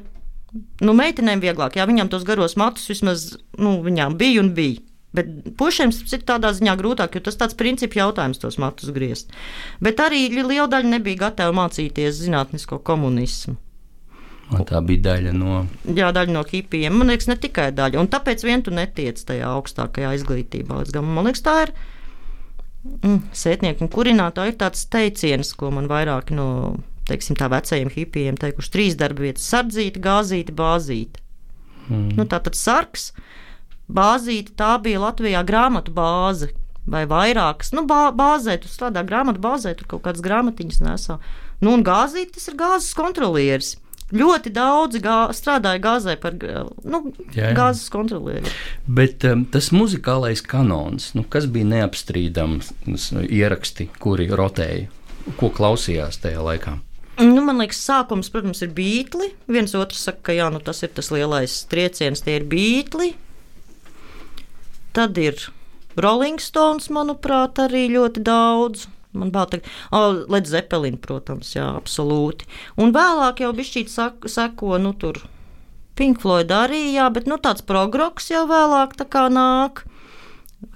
[0.81, 4.83] Nu, meitenēm vieglāk, jā, viņām tos garos matus vismaz nu, viņām bija un bija.
[5.13, 9.33] Bet pušiem ir tādā ziņā grūtāk, jo tas tāds princips jautājums, tos matus griezt.
[9.81, 13.57] Bet arī liela daļa nebija gatava mācīties zinātnisko komunismu.
[14.49, 15.61] Un tā bija daļa no.
[15.85, 16.95] Jā, daļa no hipijiem.
[16.97, 18.01] Man liekas, ne tikai daļa.
[18.01, 20.81] Un tāpēc vien tu netiec tajā augstākajā izglītībā.
[21.05, 21.73] Man liekas, tā ir.
[23.03, 26.77] Mm, Sētnieki un kurinātāji ir tāds teiciens, ko man vairāk no
[27.09, 28.71] teiksim, vecajiem hipijiem teikuši.
[28.73, 31.21] Trīs darba vietas- sardzīta, gāzīta, bāzīta.
[31.89, 32.15] Mm.
[32.17, 33.11] Nu, tā tad sarks,
[33.89, 36.53] bāzīta, tā bija Latvijā grāmatu bāze.
[36.89, 41.19] Vai vairākas, nu, bā, bāzē, tu strādā grāmatu bāzē, tur kaut kādas grāmatiņas nesā.
[41.61, 43.75] Nu, un gāzīt, tas ir gāzes kontrolieris.
[44.09, 47.53] Ļoti daudzi gā, strādāja gāzē par nu, jā, jā.
[47.57, 48.49] gāzes kontrolieri.
[48.89, 52.71] Bet um, tas muzikālais kanons, nu, kas bija neapstrīdams
[53.27, 54.89] ieraksti, kuri rotēja,
[55.37, 56.79] ko klausījās tajā laikā?
[57.19, 59.33] Nu, man liekas, sākums, protams, ir beigli.
[59.51, 63.11] Viens otrs saka, ka jā, nu, tas ir tas lielais trieciens, tie ir beigli.
[64.95, 65.49] Tad ir
[65.99, 68.87] Rolling Stones, manuprāt, arī ļoti daudz.
[69.19, 69.61] Man tā,
[69.95, 72.47] oh, Led Zeppelin, protams, jā, absolūti.
[72.79, 75.21] Un vēlāk jau bija šī seko, nu, tur
[75.99, 79.83] Pink Floyd arī, jā, bet nu, tāds progroks jau vēlāk tā kā nāk.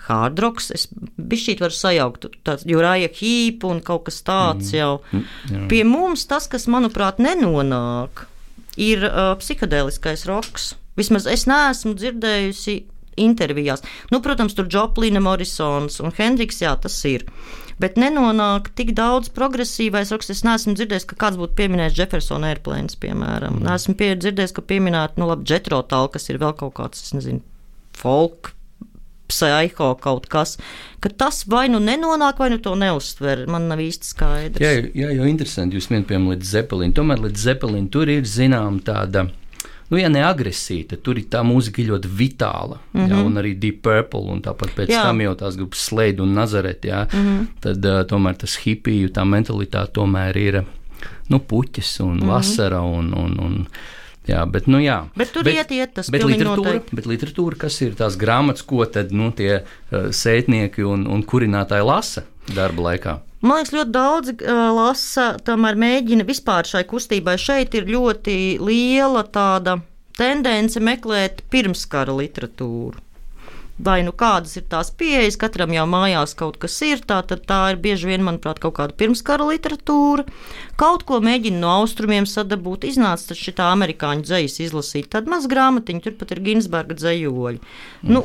[0.07, 0.85] Hardroks, es
[1.19, 4.77] bišķīt varu sajaukt, tāds Jurāja Hīpa un kaut kas tāds mm.
[4.77, 4.93] jau.
[5.11, 5.65] Mm.
[5.71, 8.25] Pie mums tas, kas, manuprāt, nenonāk,
[8.79, 10.73] ir uh, psihedēliskais roks.
[10.99, 12.77] Vismaz es neesmu dzirdējusi
[13.19, 13.83] intervijās.
[14.11, 17.25] Nu, protams, tur Joplina, Morrisons un Hendriks, jā, tas ir.
[17.83, 20.37] Bet nenonāk tik daudz progresīvais raksts.
[20.37, 23.59] Es neesmu dzirdējis, ka kāds būtu pieminējis Jeffersona airplanes, piemēram.
[23.59, 23.73] Mm.
[23.75, 27.43] Esmu dzirdējis, ka pieminēta, nu, labi, Jetrotāla, kas ir vēl kaut kāds, es nezinu,
[27.99, 28.53] folk
[29.33, 30.57] psiho kaut kas,
[31.03, 33.45] ka tas vai nu nenonāk, vai nu to neuztver.
[33.51, 34.63] Man nav īsti skaidrs.
[34.63, 35.79] Jā, jā jau interesanti.
[35.79, 36.97] Jūs minējāt, piemēram, līdz Zepelīnam.
[36.99, 39.27] Tomēr līdz Zepelīnam tur ir zinām tāda.
[39.93, 42.79] Nu, ja ne agresija, tad tur ir tā mūzika ļoti vitāla.
[42.93, 43.09] Mm -hmm.
[43.11, 43.25] jā, Mhm.
[43.25, 45.03] un arī Deep Purple, un tāpat pēc Jā.
[45.03, 46.81] tam jau tās grupas Slade un Nazaret.
[46.85, 47.47] Jā, mm -hmm.
[47.61, 50.63] Tad uh, tomēr tas hipiju, tā mentalitāte tomēr ir
[51.29, 52.27] nu, puķis un mm -hmm.
[52.27, 52.81] vasara.
[52.81, 53.67] Un, un, un,
[54.27, 55.03] jā, bet, nu, jā.
[55.17, 56.95] Bet tur iet, iet tas bet literatūra, noteikti.
[56.95, 61.85] bet literatūra, kas ir tās grāmatas, ko tad nu, tie uh, sētnieki un, un kurinātāji
[61.85, 62.23] lasa
[62.55, 63.19] darba laikā?
[63.43, 67.35] Man liekas, ļoti daudz uh, lasa, tomēr mēģina vispār šai kustībai.
[67.41, 69.81] Šeit ir ļoti liela tāda
[70.15, 73.01] tendence meklēt pirmskara literatūru.
[73.83, 77.79] Vai nu kādas ir tās pieejas, katram jau mājās kaut kas ir, tā, tā ir
[77.81, 80.27] bieži vien, manuprāt, kaut kāda pirmskara literatūra.
[80.79, 86.15] Kaut ko mēģina no austrumiem sadabūt, iznāca šī amerikāņu dzējas izlasīt, tad maz grāmatiņa, tur
[86.21, 87.59] pat ir Ginsberga dzējoļi.
[87.59, 88.13] Mm.
[88.13, 88.23] Nu,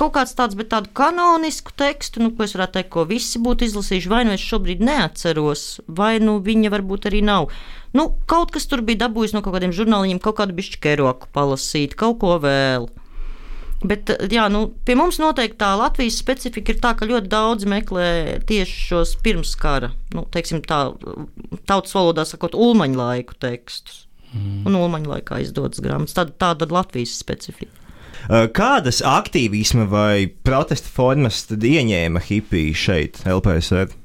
[0.00, 3.68] kaut kāds tāds, bet tādu kanonisku tekstu, nu, ko es varētu teikt, ko visi būtu
[3.68, 7.50] izlasījuši, vai nu es šobrīd neatceros, vai nu viņa varbūt arī nav.
[7.96, 11.96] Nu, kaut kas tur bija dabūjis no kaut kādiem žurnāliņiem, kaut kādu bišķi keroku palasīt,
[11.98, 12.88] kaut ko vēl.
[13.82, 18.38] Bet jā, nu, pie mums noteikti tā Latvijas specifika ir tā, ka ļoti daudz meklē
[18.46, 20.84] tieši šos pirmskara, nu, teiksim, tā
[21.66, 24.04] tautas valodā sakot, ulmaņa laiku tekstus.
[24.32, 24.62] Mm.
[24.70, 26.14] Un ulmaņa laikā izdodas grāmatas.
[26.16, 27.81] Tāda, tāda Latvijas specifika.
[28.28, 34.01] Uh, Kādas aktīvisma vai protesta formas tad ieņēma hipija šeit, LPSR?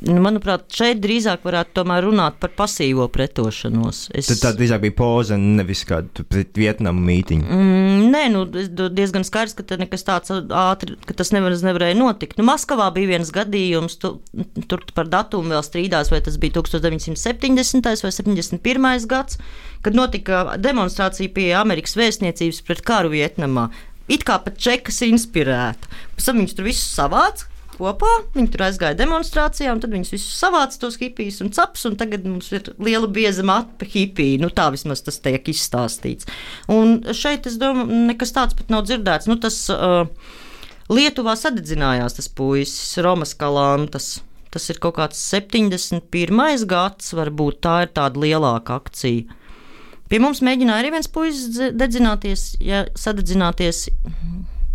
[0.00, 4.06] Nu, manuprāt, šeit drīzāk varētu tomēr runāt par pasīvo pretošanos.
[4.16, 4.30] Es...
[4.30, 7.44] Tad tā drīzāk bija poza, nevis kāda pret Vietnamu mītiņa.
[7.44, 8.44] Mm, nē, nu,
[8.96, 12.40] diezgan skaidrs, ka nekas tāds ātri, ka tas nevar, nevarēja notikt.
[12.40, 14.14] Nu, Maskavā bija viens gadījums, tu,
[14.72, 17.92] tur par datumu vēl strīdās, vai tas bija 1970.
[18.06, 18.88] vai 71.
[19.10, 19.36] gads,
[19.84, 23.68] kad notika demonstrācija pie Amerikas vēstniecības pret karu Vietnamā.
[24.10, 25.92] It kā pat čekas inspirēta.
[26.16, 27.49] Pēc tam viņš tur visus savāca.
[27.80, 28.10] Kopā.
[28.36, 32.28] Viņi tur aizgāja demonstrācijā, un tad viņus visus savāca tos hipijus un caps, un tagad
[32.28, 34.42] mums ir liela bieza mapa hipija.
[34.42, 36.28] Nu, tā vismaz tas tiek izstāstīts.
[36.70, 39.30] Un šeit, es domāju, nekas tāds pat nav dzirdēts.
[39.30, 40.04] Nu, tas, uh,
[40.90, 44.18] Lietuvā sadedzinājās tas puisis, Romas Kalantas.
[44.50, 46.64] Tas ir kaut kāds 71.
[46.66, 49.36] gads, varbūt tā ir tāda lielāka akcija.
[50.10, 53.84] Pie mums mēģināja arī viens puisis dedzināties, ja sadedzināties.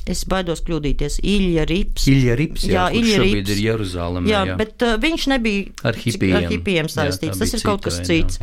[0.05, 1.19] Es baidos kļūdīties.
[1.25, 2.03] Ilja Rips.
[2.11, 3.53] Ilja Rips, jā, Jā, Ilja šobrīd Rips.
[3.55, 4.29] ir Jeruzalemē.
[4.29, 4.57] Jā, jā.
[4.59, 6.35] bet uh, viņš nebija Ar hipijiem.
[6.37, 7.39] ar hipijiem Jā, saistīts.
[7.39, 8.39] tā Tas ir kaut cita kas veida, cits.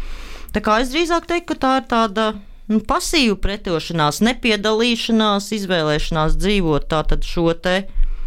[0.53, 2.25] Tā kā es drīzāk teiktu, ka tā ir tāda
[2.69, 7.77] nu, pasīva pretošanās, nepiedalīšanās, izvēlēšanās dzīvot tātad šo te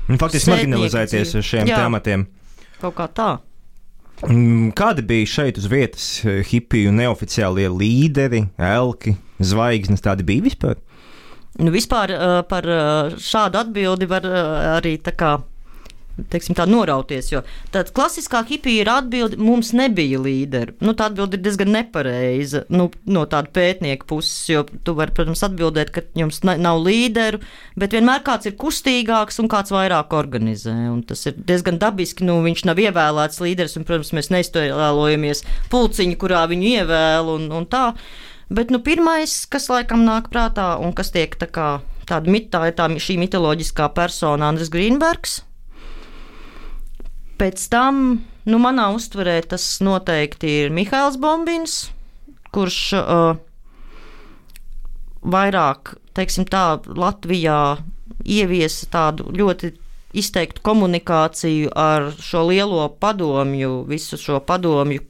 [0.08, 1.80] Un Faktiski marginalizēties uz šiem Jā.
[1.84, 2.28] tematiem.
[2.80, 3.30] kaut kā tā.
[4.80, 10.00] Kādi bija šeit uz vietas eh, hipiju neoficiālie līderi, elki, zvaigznes?
[10.06, 10.78] Tādi bija vispār?
[11.56, 14.40] Nu, vispār uh, par uh, šādu atbildi var uh,
[14.76, 15.36] arī tā kā.
[16.32, 17.42] Teiksim, tā norauties, jo
[17.74, 20.72] tāda klasiskā hipija ir atbilde, mums nebija līderi.
[20.80, 25.44] Nu, tā atbilde ir diezgan nepareiza nu, no tāda pētnieka puses, jo tu vari, protams,
[25.44, 27.42] atbildēt, ka jums nav līderu,
[27.76, 30.76] bet vienmēr kāds ir kustīgāks un kāds vairāk organizē.
[30.94, 36.16] Un tas ir diezgan dabiski, nu, viņš nav ievēlēts līderis, un, protams, mēs neiztēlojamies pulciņu,
[36.24, 37.90] kurā viņu ievēl un, un tā.
[38.50, 41.70] Bet nu, pirmais, kas laikam nāk prātā un kas tiek tā kā
[42.06, 45.40] tāda mitā, ir tā, šī mitoloģiskā persona Andris Grīnbergs.
[47.42, 48.04] Pēc tam,
[48.46, 51.90] nu, manā uztverē tas noteikti ir Mihails Bombins,
[52.54, 53.42] kurš uh,
[55.26, 57.82] vairāk, teiksim tā, Latvijā
[58.24, 59.74] ieviesa tādu ļoti
[60.16, 65.04] izteiktu komunikāciju ar šo lielo padomju, visu šo padomju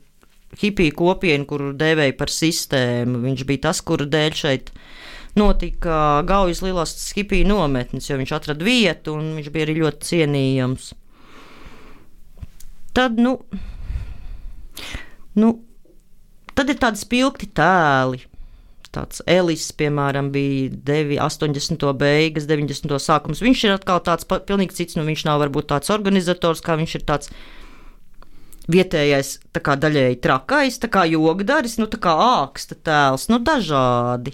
[0.61, 3.21] hipiju kopienu, kuru dēvēja par sistēmu.
[3.25, 4.71] Viņš bija tas, kura dēļ šeit
[5.35, 10.93] notika Gaujas lielās hipiju nometnes, jo viņš atrada vietu un viņš bija arī ļoti cienījams.
[12.95, 13.35] Tad, nu,
[15.35, 15.51] nu,
[16.55, 18.23] tad ir tādi spilgti tēli.
[18.95, 21.83] Tāds Elis, piemēram, bija 9, 80.
[21.99, 22.95] beigas, 90.
[23.03, 23.41] sākums.
[23.43, 24.95] Viņš ir atkal tāds pilnīgi cits.
[24.95, 27.33] Nu, viņš nav varbūt tāds organizators, kā viņš ir tāds
[28.71, 34.33] vietējais, kā daļēji trakais, tā kā jogdaris, nu tā kā āksta tēls, nu dažādi.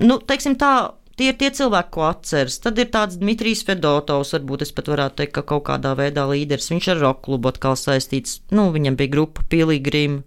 [0.00, 2.58] Nu, teiksim tā, tie ir tie cilvēki, ko atceras.
[2.64, 6.70] Tad ir tāds Dmitrijs Fedotovs, varbūt es pat varētu teikt, ka kaut kādā veidā līderis.
[6.72, 10.22] Viņš ar roka klubu atkal saistīts, nu viņam bija grupa Pilgrim.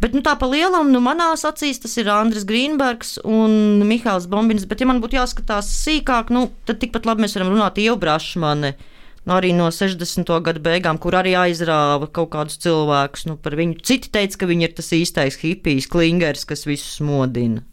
[0.00, 4.64] Bet nu, tā pa lielam, nu, manās acīs tas ir Andris Grīnbergs un Mihāls Bombins.
[4.68, 8.72] Bet, ja man būtu jāskatās sīkāk, nu, tad tikpat labi mēs varam runāt Ievu Brašmani.
[8.72, 10.30] Nu, arī no 60.
[10.46, 13.26] gada beigām, kur arī aizrāva kaut kādus cilvēkus.
[13.28, 17.64] Nu, par viņu citi teica, ka viņi ir tas īstais hipijs, klingers, kas visus modina.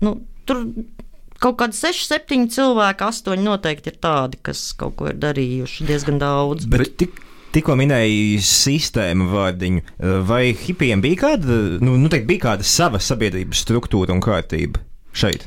[0.00, 0.64] Nu, tur
[1.42, 6.22] kaut kādi 6, 7 cilvēki, 8 noteikti ir tādi, kas kaut ko ir darījuši diezgan
[6.22, 6.66] daudz.
[6.70, 9.84] Bet, tik, Tikko minēji sistēmu vārdiņu,
[10.28, 14.82] vai hipijiem bija kāda, nu, nu teikt, bija kāda sava sabiedrības struktūra un kārtība
[15.16, 15.46] šeit?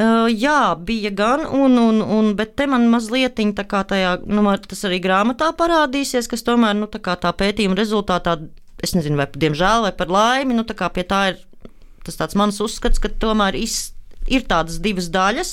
[0.00, 4.42] Uh, jā, bija gan, un, un, un, bet te man mazliet tā kā tajā, nu,
[4.66, 8.38] tas arī grāmatā parādīsies, kas tomēr, nu, tā tā pētījuma rezultātā,
[8.82, 11.42] es nezinu, vai diemžēl vai par laimi, nu, tā kā pie tā ir
[12.02, 13.92] tas tāds mans uzskats, ka tomēr iz,
[14.26, 15.52] ir tādas divas daļas,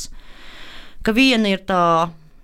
[1.06, 1.84] ka viena ir tā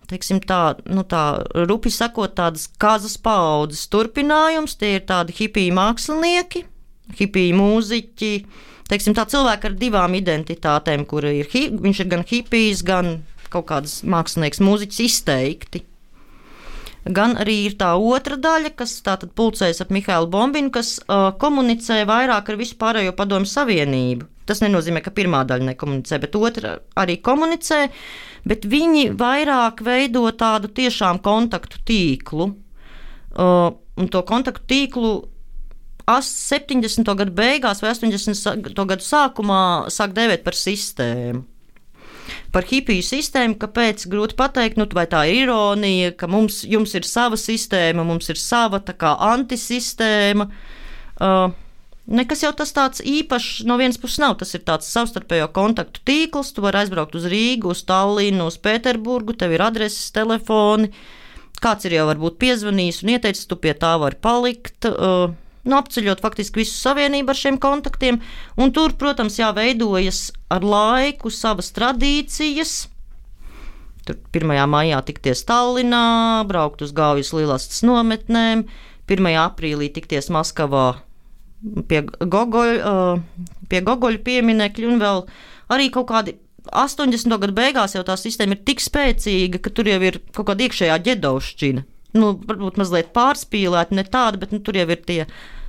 [0.09, 1.23] teiksim, tā, nu, tā
[1.65, 4.77] rupi sakot, tādas kazas paudzes turpinājums.
[4.79, 6.65] Tie ir tādi hipiju mākslinieki,
[7.19, 8.31] hipiju mūziķi.
[8.85, 13.17] Teiksim, cilvēki ar divām identitātēm, kur ir, viņš ir gan hipijs, gan
[13.49, 15.81] kaut kāds mākslinieks, mūziķis izteikti.
[17.05, 21.99] Gan arī ir tā otra daļa, kas tātad pulcējas ap Mihālu Bombinu, kas uh, komunicē
[22.09, 24.25] vairāk ar visu pārējo padomu savienību.
[24.49, 27.83] Tas nenozīmē, ka pirmā daļa nekomunicē, bet otra arī komunicē.
[28.45, 32.51] Bet viņi vairāk veido tādu tiešām kontaktu tīklu.
[33.35, 33.69] Uh,
[34.01, 35.13] un to kontaktu tīklu
[36.07, 37.09] 70.
[37.17, 38.61] gadu beigās vai 80.
[38.85, 41.43] gadu sākumā sāk dēvēt par sistēmu.
[42.53, 47.37] Par hipiju sistēmu, kāpēc grūti pateikt, nu, vai tā ir ironija, ka mums ir sava
[47.37, 50.49] sistēma, mums ir sava tā kā antisistēma.
[51.15, 51.53] Uh,
[52.05, 54.35] Nekas jau tas tāds īpašs no vienas puses nav.
[54.37, 56.51] Tas ir tāds savstarpējo kontaktu tīkls.
[56.53, 60.91] Tu vari aizbraukt uz Rīgu, uz Tallinu, uz Pēterburgu, tev ir adreses, telefoni.
[61.63, 64.85] Kāds ir jau varbūt piezvanījis un ieteicis, tu pie tā vari palikt.
[64.85, 65.33] Uh,
[65.65, 68.19] nu, apceļot faktiski visu savienību ar šiem kontaktiem.
[68.61, 72.75] Un tur, protams, jāveidojas ar laiku savas tradīcijas.
[74.05, 74.53] Tur 1.
[74.69, 78.67] maijā tikties Tallinā, braukt uz Gaujas lielās nometnēm,
[79.09, 79.31] 1.
[79.41, 80.87] aprīlī tikties Maskavā
[81.89, 82.95] pie Gogoļa,
[83.69, 85.23] pie Gogoļa pieminekļa un vēl
[85.73, 86.35] arī kaut kādi
[86.69, 87.37] 80.
[87.41, 90.97] gadu beigās jau tā sistēma ir tik spēcīga, ka tur jau ir kaut kāda iekšējā
[91.09, 91.85] ģedaušķina.
[92.15, 95.21] Nu, varbūt mazliet pārspīlēta, ne tāda, bet nu, tur jau ir tie,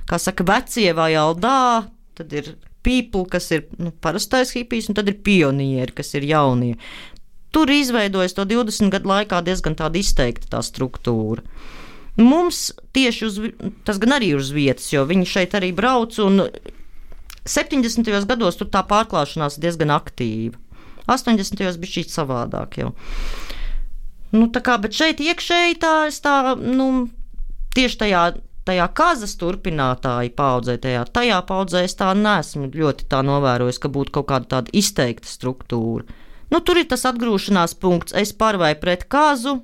[0.07, 2.53] kā saka, vecie vai aldā, tad ir
[2.87, 6.77] people, kas ir nu, parastais hipijs, un tad ir pionieri, kas ir jaunie.
[7.55, 11.43] Tur izveidojas to 20 gadu laikā diezgan tāda izteikta tā struktūra.
[12.17, 13.37] Mums tieši uz,
[13.85, 16.47] tas gan arī uz vietas, jo viņi šeit arī brauc, un
[17.47, 18.07] 70.
[18.29, 20.57] gados tur tā pārklāšanās diezgan aktīva.
[21.07, 21.61] 80.
[21.61, 22.91] gados bija šī savādāk jau.
[24.35, 27.07] Nu, kā, bet šeit iekšēji tā, tā, nu,
[27.75, 28.23] tieši tajā
[28.67, 34.17] tajā kazas turpinātāja paudzē, tajā, tajā paudzē es tā nesmu ļoti tā novērojis, ka būtu
[34.19, 36.03] kaut kāda tāda izteikta struktūra.
[36.51, 39.57] Nu, tur ir tas atgrūšanās punkts, es par vai pret kazu,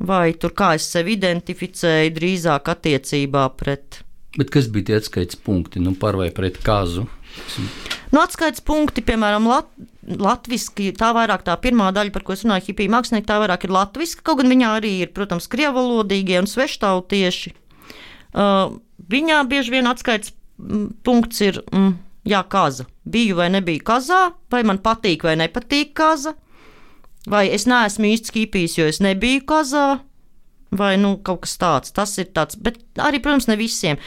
[0.00, 4.02] vai tur kā es sevi identificēju drīzāk attiecībā pret.
[4.38, 7.04] Bet kas bija tie atskaites punkti, nu par vai pret kazu?
[8.12, 9.68] Nu, atskaites punkti, piemēram, lat,
[10.02, 13.74] latviski, tā vairāk tā pirmā daļa, par ko es runāju, hipija mākslinieki, tā vairāk ir
[13.74, 17.54] latviska, kaut gan viņā arī ir, protams, krievalodīgie un sveštautieši.
[18.32, 18.78] Uh,
[19.12, 20.32] viņā bieži vien atskaites
[21.06, 21.94] punkts ir, mm,
[22.28, 22.86] jā, kaza.
[23.08, 26.34] Biju vai nebiju kazā, vai man patīk vai nepatīk kaza.
[27.30, 30.00] Vai es neesmu īsti skīpījis, jo es nebiju kazā,
[30.74, 31.94] vai nu, kaut kas tāds.
[31.94, 34.00] Tas ir tāds, bet arī, protams, ne visiem.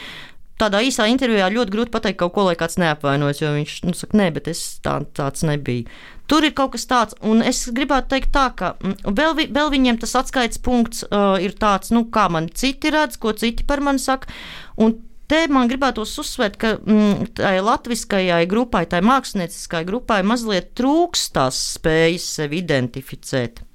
[0.56, 4.16] Tādā īsā intervijā ļoti grūti pateikt kaut ko, lai kāds neapvainojas, jo viņš nu, saka,
[4.16, 5.84] nē, bet es tā, tāds nebiju.
[6.26, 10.00] Tur ir kaut kas tāds, un es gribētu teikt, tā, ka mm, vēl, vēl viņiem
[10.02, 14.02] tas atskaites punkts uh, ir tāds, nu, kā man citi redz, ko citi par mani
[14.02, 14.32] saka.
[15.26, 21.58] Te man gribētos uzsvērt, ka mm, tai latviskajai grupai, tai mākslinieckai grupai mazliet trūks tās
[21.74, 23.65] spējas sevi identificēt.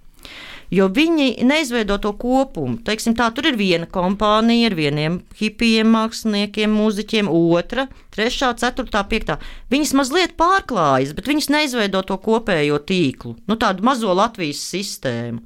[0.71, 2.77] Jo viņi neizveido to kopumu.
[2.87, 9.35] Teiksim, tā, tur ir viena kompānija ar vieniem hipijiem, māksliniekiem, mūziķiem, otra, trešā, ceturtā, piektā.
[9.73, 15.43] Viņas mazliet pārklājas, bet viņas neizveido to kopējo tīklu, nu, tādu mazo Latvijas sistēmu.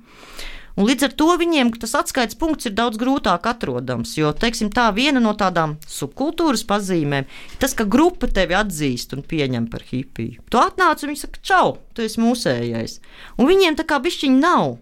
[0.75, 4.17] Un līdz ar to viņiem tas atskaites punkts ir daudz grūtāk atrodams.
[4.19, 9.23] Jo teiksim, tā viena no tādām subkultūras pazīmēm ir tas, ka grupa tevi atzīst un
[9.23, 10.43] pieņem par hipiju.
[10.51, 12.99] Tu atnāc un viņi saka, čau, tu esi mūsējais.
[13.39, 14.75] Un viņiem tā kā bišķiņi nav.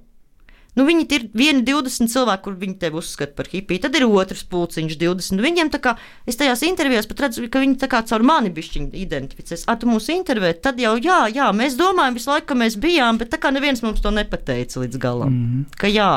[0.74, 3.82] Nu, viņi ir vieni 20 cilvēki, kur viņi tevi uzskata par hipiju.
[3.84, 5.42] Tad ir otrs pulciņš, 20.
[5.46, 5.94] Viņiem tā kā
[6.30, 9.68] es tajās intervijās pat redzu, ka viņi tā kā caur mani bišķiņu identificēs.
[9.70, 13.22] Ar tu mūs intervē, tad jau jā, jā, mēs domājam visu laiku, ka mēs bijām,
[13.22, 15.30] bet tā kā neviens mums to nepateica līdz galam.
[15.30, 15.78] Mm -hmm.
[15.78, 16.12] Ka jā,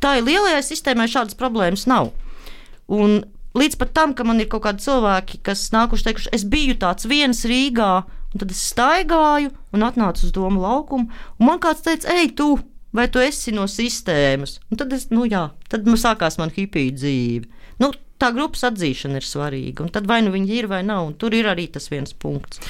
[0.00, 2.12] tā ir lielajai sistēmai šādas problēmas nav.
[2.88, 6.74] Un līdz pat tam, ka man ir kaut kādi cilvēki, kas nākuši teikuši, es biju
[6.74, 8.02] tāds viens Rīgā,
[8.34, 12.58] un tad es staigāju un atnācu uz domu laukumu, un man kāds teica, ej, tu!
[12.92, 14.58] Vai tu esi no sistēmas.
[14.70, 17.48] Un tad, es, nu, jā, tad nu, sākās man hipija dzīve.
[17.82, 19.84] Nu, tā grupas atzīšana ir svarīga.
[19.84, 22.62] Un tad vai nu viņi ir vai nav, un tur ir arī tas viens punkts.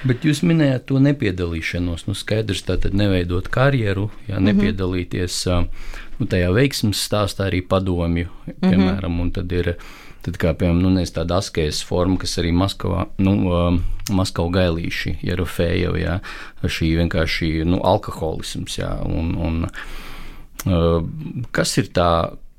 [0.00, 2.06] Bet jūs minējāt to nepiedalīšanos.
[2.08, 4.46] Nu, skaidrs, tā tad neveidot karjeru, jā, mhm.
[4.48, 5.40] nepiedalīties
[6.20, 9.20] nu, tajā veiksmes stāstā arī padomju, piemēram, mm -hmm.
[9.22, 9.76] un tad ir.
[10.20, 13.78] Tad, kā piemēram, nu, tāda askējas forma, kas arī Maskavā, nu, uh,
[14.12, 16.18] Maskavā gailīši, Jerofēja, jā,
[16.60, 22.10] šī vienkārši nu, alkoholisms, jā, un, un uh, kas ir tā,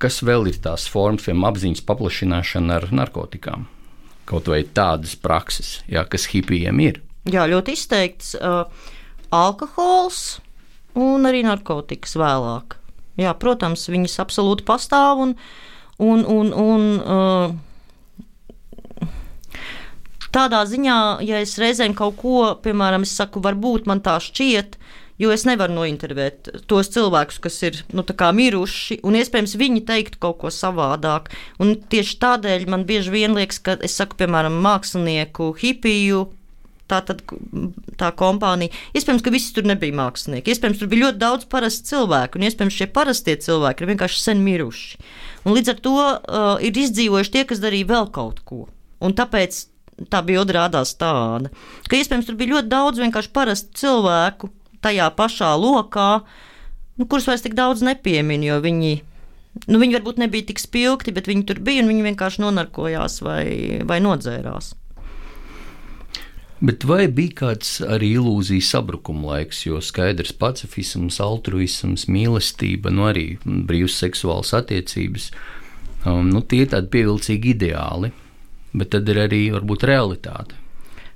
[0.01, 3.69] kas vēl ir tās formas, piemēram, apziņas paplašināšana ar narkotikām?
[4.29, 7.01] Kaut vai tādas prakses, jā, kas hipijiem ir.
[7.29, 8.63] Jā, ļoti izteikts uh,
[9.29, 10.39] alkohols
[10.97, 12.79] un arī narkotikas vēlāk.
[13.21, 15.35] Jā, protams, viņas absolūti pastāv un,
[16.01, 17.53] un, un, un uh,
[20.33, 20.97] tādā ziņā,
[21.27, 24.77] ja es reizēm kaut ko, piemēram, es saku, varbūt man tā šķiet,
[25.21, 30.39] jo es nevaru nointervēt tos cilvēkus, kas ir nu, miruši, un iespējams viņi teiktu kaut
[30.41, 31.29] ko savādāk.
[31.61, 36.25] Un tieši tādēļ man bieži vien liekas, ka es saku, piemēram, mākslinieku, hipiju
[36.91, 37.23] tā, tad,
[37.99, 38.75] tā kompānija.
[38.97, 40.53] Iespējams, ka visi tur nebija mākslinieki.
[40.53, 44.45] Iespējams, tur bija ļoti daudz parastu cilvēku, un iespējams, šie parastie cilvēki ir vienkārši sen
[44.45, 45.01] miruši.
[45.45, 48.65] Un līdz ar to uh, ir izdzīvojuši tie, kas darīja vēl kaut ko.
[49.01, 49.65] Un tāpēc
[50.11, 51.51] tā bilde rādās tāda,
[51.89, 54.49] ka iespējams tur bija ļoti daudz vienkārši parastu cilvēku
[54.81, 56.09] tajā pašā lokā,
[56.97, 58.93] nu, kurus vairs tik daudz nepieminu, jo viņi
[59.67, 63.45] nu, viņi varbūt nebija tik spilgti, bet viņi tur bija un viņi vienkārši nonarkojās vai,
[63.87, 64.73] vai nodzērās.
[66.61, 73.25] Bet vai bija kāds arī ilūzijas sabrukuma laiks, jo skaidrs pacifisms, altruisms, mīlestība, nu arī
[73.41, 75.31] brīvas seksuālas attiecības,
[76.05, 78.11] um, nu tie ir tādi pievilcīgi ideāli,
[78.77, 80.59] bet tad ir arī varbūt realitāte.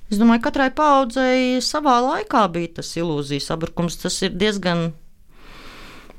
[0.09, 4.01] Es domāju, ka katrai paudzei savā laikā bija tas ilūzijas sabrukums.
[4.01, 4.87] Tas ir diezgan,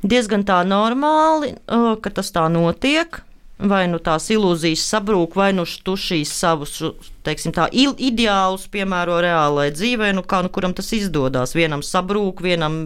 [0.06, 3.25] diezgan tā normāli, uh, ka tas tā notiek
[3.59, 6.76] vai nu tās ilūzijas sabrūk, vai nu tu šīs savus,
[7.24, 11.57] teiksim, tā ideālus piemēro reālajai dzīvei, nu kā nu kuram tas izdodas.
[11.57, 12.76] Vienam sabrūk, vienam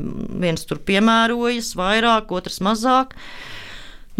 [0.43, 3.17] viens tur piemērojas vairāk, otrs mazāk.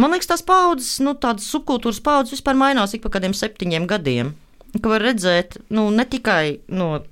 [0.01, 4.35] Man liekas, tās paudzes, nu, tādas subkultūras paudzes vispār mainās ik pa kādiem septiņiem gadiem.
[4.81, 7.03] Ka var redzēt, nu, ne tikai no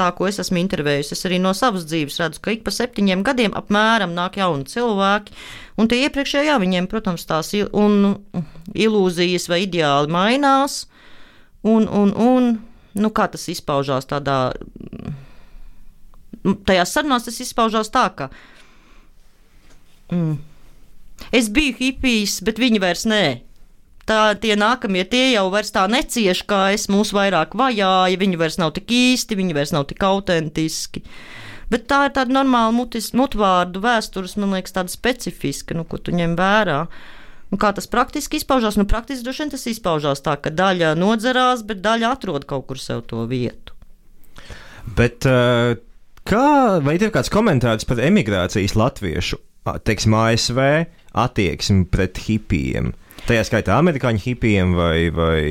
[0.00, 3.24] tā, ko es esmu intervējis, es arī no savas dzīves redzu, ka ik pa septiņiem
[3.26, 5.36] gadiem apmēram nāk jauni cilvēki.
[5.80, 7.68] Un tie iepriekšējie, jā, viņiem, protams, tās il
[8.86, 10.84] ilūzijas vai ideāli mainās.
[11.66, 12.50] Un, un, un
[12.96, 14.38] nu, kā tas izpaužās tādā,
[16.68, 18.30] tajās sarunās tas izpaužās tā, ka
[20.12, 20.38] mm,
[21.36, 23.24] es biju hipijs, bet viņi vairs nē
[24.08, 28.58] tā, tie nākamie tie jau vairs tā necieš, kā es mūs vairāk vajāju, viņi vairs
[28.60, 31.04] nav tik īsti, viņi vairs nav tik autentiski.
[31.70, 36.14] Bet tā ir tāda normāla mutis, mutvārdu vēstures, man liekas, tāda specifiska, nu, ko tu
[36.16, 36.80] ņem vērā.
[37.50, 38.78] Un kā tas praktiski izpaužās?
[38.78, 42.78] Nu, praktiski droši vien tas izpaužās tā, ka daļa nodzerās, bet daļa atrod kaut kur
[42.78, 43.74] sev to vietu.
[44.98, 45.76] Bet, uh,
[46.26, 46.46] kā,
[46.82, 49.38] vai ir kāds komentārs par emigrācijas latviešu,
[49.86, 50.60] teiksim, ASV
[51.18, 52.94] attieksmi pret hipijiem?
[53.30, 55.42] Tajā skaitā amerikāņu hipijiem vai, vai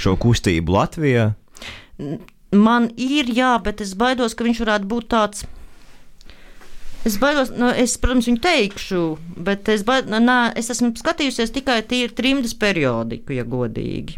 [0.00, 1.26] šo kustību Latvijā?
[2.56, 5.44] Man ir, jā, bet es baidos, ka viņš varētu būt tāds.
[7.04, 9.02] Es baidos, nu, es, protams, viņu teikšu,
[9.36, 14.16] bet es, baid, nā, es esmu skatījusies tikai tīri trimdas periodiku, ja godīgi.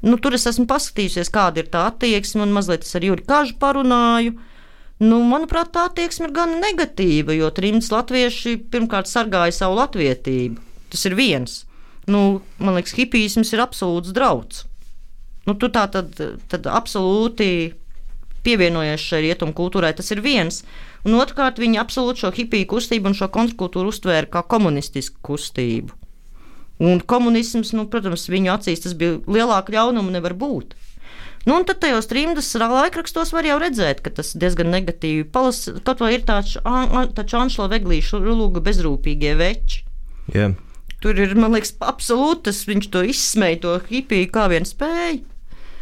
[0.00, 3.60] Nu, tur es esmu paskatījusies, kāda ir tā attieksme, un mazliet es ar Juri Kažu
[3.60, 4.38] parunāju.
[5.04, 10.70] Nu, manuprāt, tā attieksme ir gan negatīva, jo trimdas latvieši pirmkārt sargāja savu latvietību.
[10.88, 11.66] Tas ir viens
[12.10, 14.64] nu, man liekas, hipisms ir absolūts drauds.
[15.48, 16.18] Nu, tu tā tad,
[16.50, 17.72] tad absolūti
[18.44, 20.62] pievienojies šai rietumu kultūrai, tas ir viens.
[21.04, 25.96] Un otrkārt, viņi absolūti šo hipiju kustību un šo kontrkultūru uztvēra kā komunistisku kustību.
[26.80, 30.76] Un komunisms, nu, protams, viņu acīs tas bija lielāka ļaunuma nevar būt.
[31.48, 36.02] Nu, un tad tajos trimdas laikrakstos var jau redzēt, ka tas diezgan negatīvi palas, kaut
[36.04, 39.84] vai ir tāds Anšla Veglīša lūga bezrūpīgie veči.
[40.32, 40.56] Yeah.
[41.00, 45.20] Tur ir, man liekas, absolūti tas, viņš to izsmēja, to hipiju, kā vien spēja.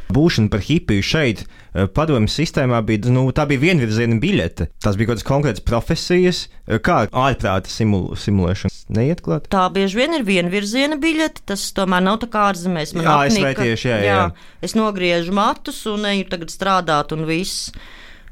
[0.09, 1.43] Būšana par hipiju šeit,
[1.75, 4.69] eh, padomju sistēmā, bija, nu, bija vienvirziena biļete.
[4.81, 8.73] Tas bija kaut kādas konkrētas profesijas, eh, kā ārprāta simul simulēšana.
[8.89, 9.51] Neiet klāt?
[9.53, 11.45] Tā bieži vien ir vienvirziena biļete.
[11.45, 12.95] Tas tomēr nav tā kā ārzemēs.
[12.95, 14.15] Man jā, apnika, es tieši, jā, jā.
[14.15, 14.33] jā.
[14.63, 17.71] Es nogriežu matus un eju tagad strādāt un viss.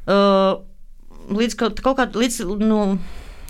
[0.06, 0.62] Uh,
[1.28, 2.98] līdz kaut, kaut kā, līdz, nu,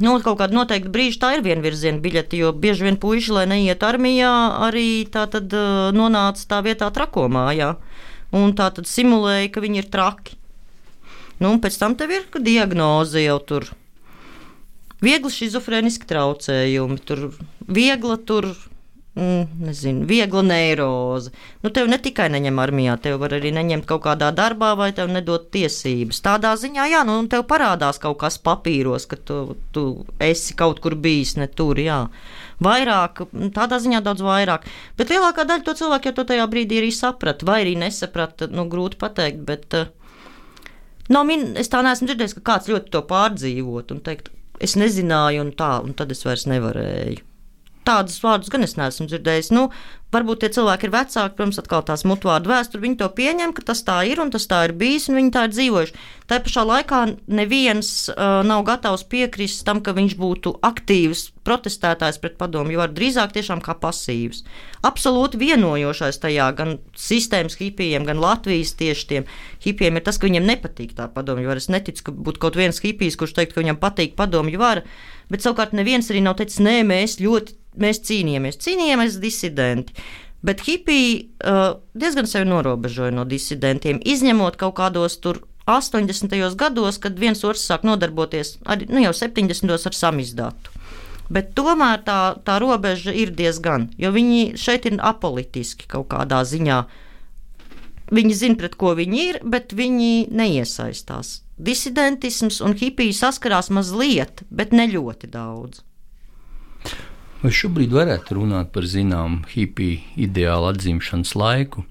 [0.03, 3.84] nu, kaut kāda noteikta brīža tā ir vienvirziena biļete, jo bieži vien puiši, lai neiet
[3.86, 4.32] armijā,
[4.68, 7.74] arī tā tad uh, nonāca tā vietā trakomā, jā.
[8.36, 10.36] un tā tad simulēja, ka viņi ir traki.
[11.40, 13.68] Nu, un pēc tam tev ir diagnoze jau tur.
[15.05, 17.28] Viegli schizofrēniski traucējumi, tur
[17.68, 18.49] viegla tur
[19.17, 21.31] nezinu, viegla neiroze.
[21.62, 25.09] Nu, tev ne tikai neņem armijā, tev var arī neņemt kaut kādā darbā, vai tev
[25.12, 26.21] nedot tiesības.
[26.25, 29.39] Tādā ziņā, jā, nu, tev parādās kaut kas papīros, ka tu,
[29.73, 29.85] tu
[30.21, 32.03] esi kaut kur bijis, ne tur, jā.
[32.61, 33.23] Vairāk,
[33.57, 34.67] tādā ziņā daudz vairāk.
[35.01, 38.67] Bet lielākā daļa to cilvēku jau to tajā brīdī arī saprata, vai arī nesaprata, nu,
[38.69, 39.89] grūti pateikt, bet uh,
[41.09, 44.29] nav min, es tā neesmu dzirdējis, ka kāds ļoti to pārdzīvot un teikt,
[44.61, 47.25] es nezināju, un tā, un tad es vairs nevarēju.
[47.87, 49.53] Tādus vārdus gan es neesmu dzirdējis.
[49.55, 49.68] Nu,
[50.17, 52.83] varbūt tie cilvēki ir vecāki, protams, atkal tās mutvārdu vēsture.
[52.83, 55.47] Viņi to pieņem, ka tas tā ir un tas tā ir bijis, un viņi tā
[55.47, 56.05] ir dzīvojuši.
[56.27, 57.01] Tā pašā laikā
[57.31, 63.37] neviens uh, nav gatavs piekrist tam, ka viņš būtu aktīvs protestētājs pret padomu, jo drīzāk
[63.37, 64.43] tiešām kā pasīvs.
[64.87, 69.29] Absolūti vienojošais tajā gan sistēmas hipijiem, gan Latvijas tieši tiem
[69.62, 71.62] hipijiem ir tas, ka viņiem nepatīk tā padomju vara.
[71.62, 74.83] Es neticu, ka būtu kaut viens hipijs, kurš teikt, ka viņam patīk padomju vara,
[75.31, 79.95] bet savukārt neviens arī nav teicis, nē, mēs ļoti mēs cīnījāmies, cīnījāmies disidenti.
[80.47, 86.30] Bet hipija uh, diezgan sevi norobežoja no disidentiem, izņemot kaut kādos tur 80.
[86.55, 89.72] gados, kad viens otrs sāk nodarboties ar, nu, jau 70.
[89.74, 90.76] ar samizdatu.
[91.26, 96.84] Bet tomēr tā, tā robeža ir diezgan, jo viņi šeit ir apolitiski kaut kādā ziņā.
[98.14, 101.40] Viņi zina, pret ko viņi ir, bet viņi neiesaistās.
[101.59, 105.82] Disidentisms un hipija saskarās mazliet, bet ne ļoti daudz.
[107.43, 111.84] Vai šobrīd varētu runāt par zināmu hipiju ideālu atzīšanas laiku?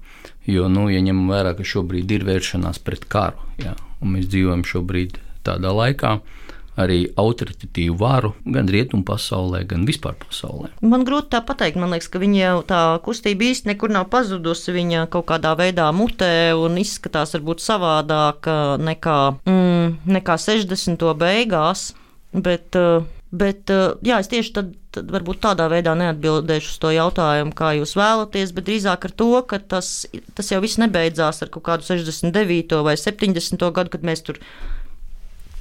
[0.46, 4.62] Jo, nu, ja ņemam vērā, ka šobrīd ir vēršanās pret karu, jā, un mēs dzīvojam
[4.66, 5.16] šobrīd
[5.46, 6.12] tādā laikā,
[6.76, 10.70] arī autoritatīvu varu gan rietumu pasaulē, gan vispār pasaulē.
[10.84, 11.78] Man grūti tā pateikt.
[11.80, 14.74] Man liekas, ka viņa jau tā kustība īsti nekur nav pazudusi.
[14.76, 18.50] Viņa kaut kādā veidā mutē un izskatās varbūt savādāk
[18.82, 21.06] nekā, mm, nekā 60.
[21.16, 21.88] beigās.
[22.36, 22.76] Bet,
[23.32, 23.72] bet
[24.04, 28.54] jā, es tieši tad tad varbūt tādā veidā neatbildēšu uz to jautājumu, kā jūs vēlaties,
[28.56, 29.90] bet drīzāk ar to, ka tas,
[30.38, 32.80] tas jau viss nebeidzās ar kaut kādu 69.
[32.86, 33.68] vai 70.
[33.76, 34.40] gadu, kad mēs tur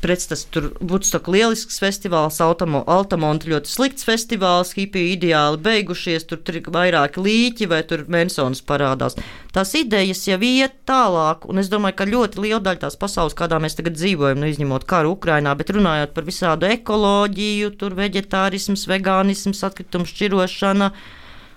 [0.05, 7.23] pretstats tur Woodstock lielisks festivāls, Altamonta ļoti slikts festivāls, hipiju ideāli beigušies, tur ir vairāki
[7.25, 9.17] līķi vai tur Mensons parādās.
[9.55, 13.59] Tās idejas jau iet tālāk, un es domāju, ka ļoti liela daļa tās pasaules, kādā
[13.63, 19.63] mēs tagad dzīvojam, nu izņemot karu Ukrainā, bet runājot par visādu ekoloģiju, tur veģetārisms, vegānisms,
[19.65, 20.91] atkritumu šķirošana.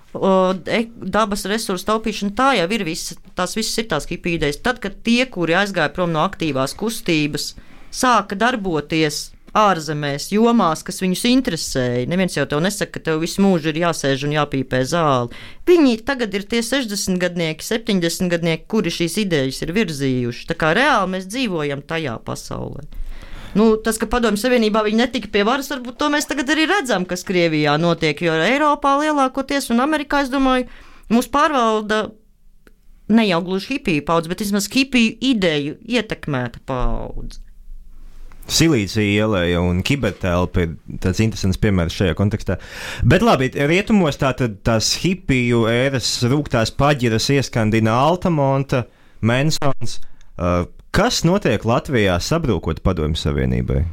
[0.09, 4.63] E, dabas resursu taupīšana, tā jau ir visa, tās visas ir tās hipiju idejas.
[4.65, 11.01] Tad, kad tie, kuri aizgāja prom no aktīvās kustības, uh, sāka darboties ārzemēs, jomās, kas
[11.01, 12.05] viņus interesēja.
[12.09, 15.33] Neviens jau te nesaka, ka tev visu mūžu ir jāsēž un jāpīpē zāli.
[15.69, 20.47] Viņi tagad ir tie 60 gadnieki, 70 gadnieki, kuri šīs idejas ir virzījuši.
[20.51, 22.85] Tā kā reāli mēs dzīvojam tajā pasaulē.
[23.57, 27.07] Nu, tas, ka Padomju Savienībā viņi netika pie varas, varbūt to mēs tagad arī redzam,
[27.09, 28.21] kas Krievijā notiek.
[28.21, 30.69] Jo Eiropā lielākoties un Amerikā, es domāju,
[31.09, 32.11] mūs pārvalda
[33.09, 37.41] ne jau gluži hipiju paudze, bet vismaz hipiju ideju ietekmēta paudze.
[38.49, 40.73] Silīcija ielēja un kibertelpa ir
[41.03, 42.57] tāds interesants piemērs šajā kontekstā.
[43.05, 48.85] Bet labi, rietumos tātad tās hipiju ēras rūktās paģiras ieskandina Altamonta,
[49.21, 49.99] Mensons.
[50.39, 53.83] Uh, kas notiek Latvijā sabrūkot padomju savienībai?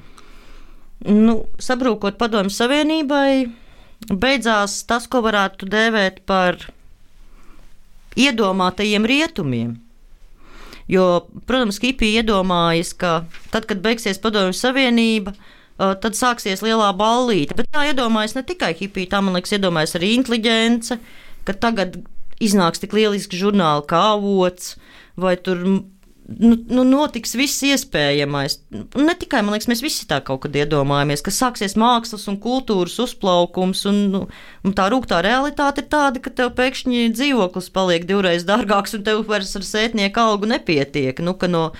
[1.12, 3.46] Nu, sabrūkot padomju savienībai,
[4.08, 6.62] beidzās tas, ko varētu dēvēt par
[8.16, 9.74] iedomātajiem rietumiem.
[10.90, 15.32] Jo, protams, Kipija iedomājas, ka tad, kad beigsies Padomju Savienība,
[15.76, 17.56] tad sāksies lielā ballīte.
[17.58, 21.00] Bet tā iedomājas ne tikai hipija, tā man liekas, iedomājas arī inteliģence,
[21.48, 21.98] ka tagad
[22.42, 24.76] iznāks tik lielisks žurnāli kā avots,
[25.18, 25.64] vai tur
[26.26, 28.58] nu, nu, notiks viss iespējamais.
[28.98, 33.84] Ne tikai liekas, mēs visi tā kaut kad iedomājamies, ka sāksies mākslas un kultūras uzplaukums,
[33.90, 34.22] un, nu,
[34.66, 39.22] un tā rūktā realitāte ir tāda, ka tev pēkšņi dzīvoklis paliek divreiz dārgāks, un tev
[39.28, 41.22] vairs ar sētnieku algu nepietiek.
[41.22, 41.70] Nu, no,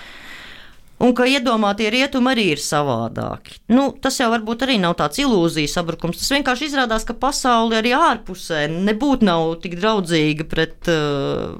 [0.97, 3.59] Un ka iedomātie rietumi arī ir savādāki.
[3.69, 6.17] Nu, tas jau varbūt arī nav tāds ilūzijas sabrukums.
[6.17, 9.29] Tas vienkārši izrādās, ka pasaule arī ārpusē nebūtu
[9.61, 11.59] tik draudzīga pret uh,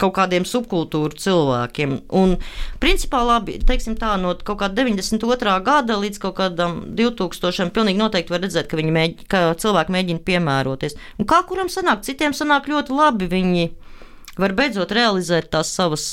[0.00, 1.96] kaut kādiem subkultūru cilvēkiem.
[2.16, 2.36] Un,
[2.82, 5.56] principā, labi, teiksim tā, no kaut kāda 92.
[5.66, 7.70] gada līdz kaut kādam 2000.
[7.76, 10.98] pilnīgi noteikti var redzēt, ka, mēģi, ka cilvēki mēģina piemēroties.
[11.20, 13.30] Un kā kuram sanāk, citiem sanāk ļoti labi.
[13.30, 13.68] Viņi
[14.40, 16.06] var beidzot realizēt tās savas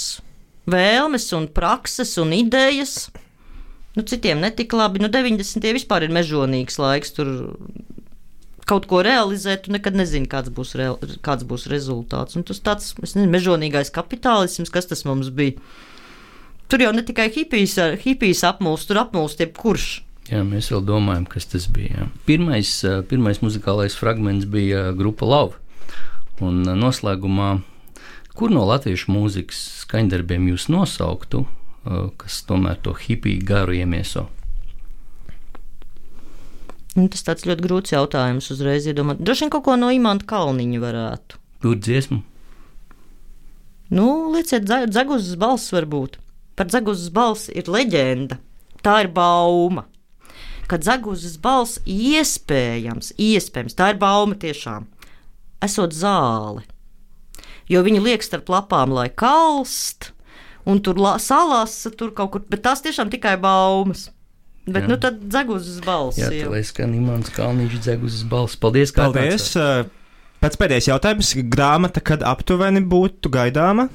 [0.68, 3.08] vēlmes un prakses un idejas.
[3.98, 5.02] Nu, citiem netika labi.
[5.02, 5.64] Nu, 90.
[5.74, 7.16] vispār ir mežonīgs laiks.
[7.18, 7.32] Tur
[8.68, 10.90] kaut ko realizēt, tu nekad nezini, kāds būs, re,
[11.26, 12.38] kāds būs rezultāts.
[12.38, 15.56] Un tas tāds, nezinu, mežonīgais kapitālisms, kas tas mums bija.
[16.68, 19.88] Tur jau ne tikai hipijas, hipijas apmulst, tur apmulst jebkurš.
[20.28, 22.02] Jā, mēs vēl domājam, kas tas bija.
[22.02, 22.08] Jā.
[22.28, 22.72] Pirmais,
[23.08, 25.56] pirmais muzikālais fragments bija grupa Lava.
[26.44, 27.54] Un noslēgumā,
[28.38, 31.46] kur no latviešu mūzikas skaņdarbiem jūs nosauktu,
[32.20, 34.28] kas tomēr to hipiju garu iemieso?
[36.98, 39.22] Nu, tas tāds ļoti grūts jautājums uzreiz iedomāt.
[39.22, 41.38] Droši vien kaut ko no imanta kalniņa varētu.
[41.62, 42.24] Kur dziesmu?
[43.94, 46.18] Nu, lieciet, dzeguzes balss varbūt.
[46.58, 48.40] Par dzeguzes balss ir leģenda.
[48.82, 49.86] Tā ir bauma.
[50.68, 54.90] Kad dzeguzes balss iespējams, iespējams, tā ir bauma tiešām,
[55.64, 56.66] esot zāle.
[57.72, 60.12] Jo viņi liek starp lapām, lai kalst,
[60.68, 64.10] un tur salās, tur kaut kur, bet tās tiešām tikai baumas.
[64.68, 64.90] Bet jā.
[64.92, 66.20] nu tad dzeguzes balss.
[66.20, 68.60] Jā, tā lai skan Imants Kalniņš dzeguzes balss.
[68.60, 69.54] Paldies, kā Paldies.
[70.38, 73.88] Pēc pēdējais jautājums, grāmata, kad aptuveni būtu gaidāma?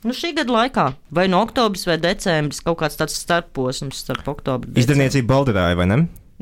[0.00, 4.72] Nu, šī gada laikā, vai no oktobris vai decembris, kaut kāds tāds starposms starp oktobru.
[4.80, 5.98] Izdevniecība Balderāja, vai ne?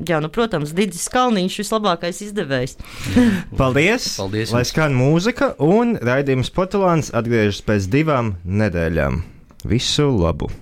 [0.06, 2.76] Jā, nu, protams, Digis Kalniņš ir vislabākais izdevējs.
[3.58, 4.12] Paldies!
[4.20, 9.24] Paldies Lai skan mūzika, un raidījums Portugāns atgriežas pēc divām nedēļām.
[9.66, 10.52] Visu labu!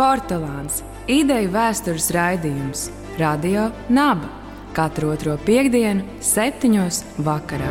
[0.00, 0.78] Portugāns-
[1.20, 2.86] ideju vēstures raidījums.
[3.20, 4.30] Radio Naba.
[4.72, 7.68] Katru otro piekdienu, septiņos vakarā.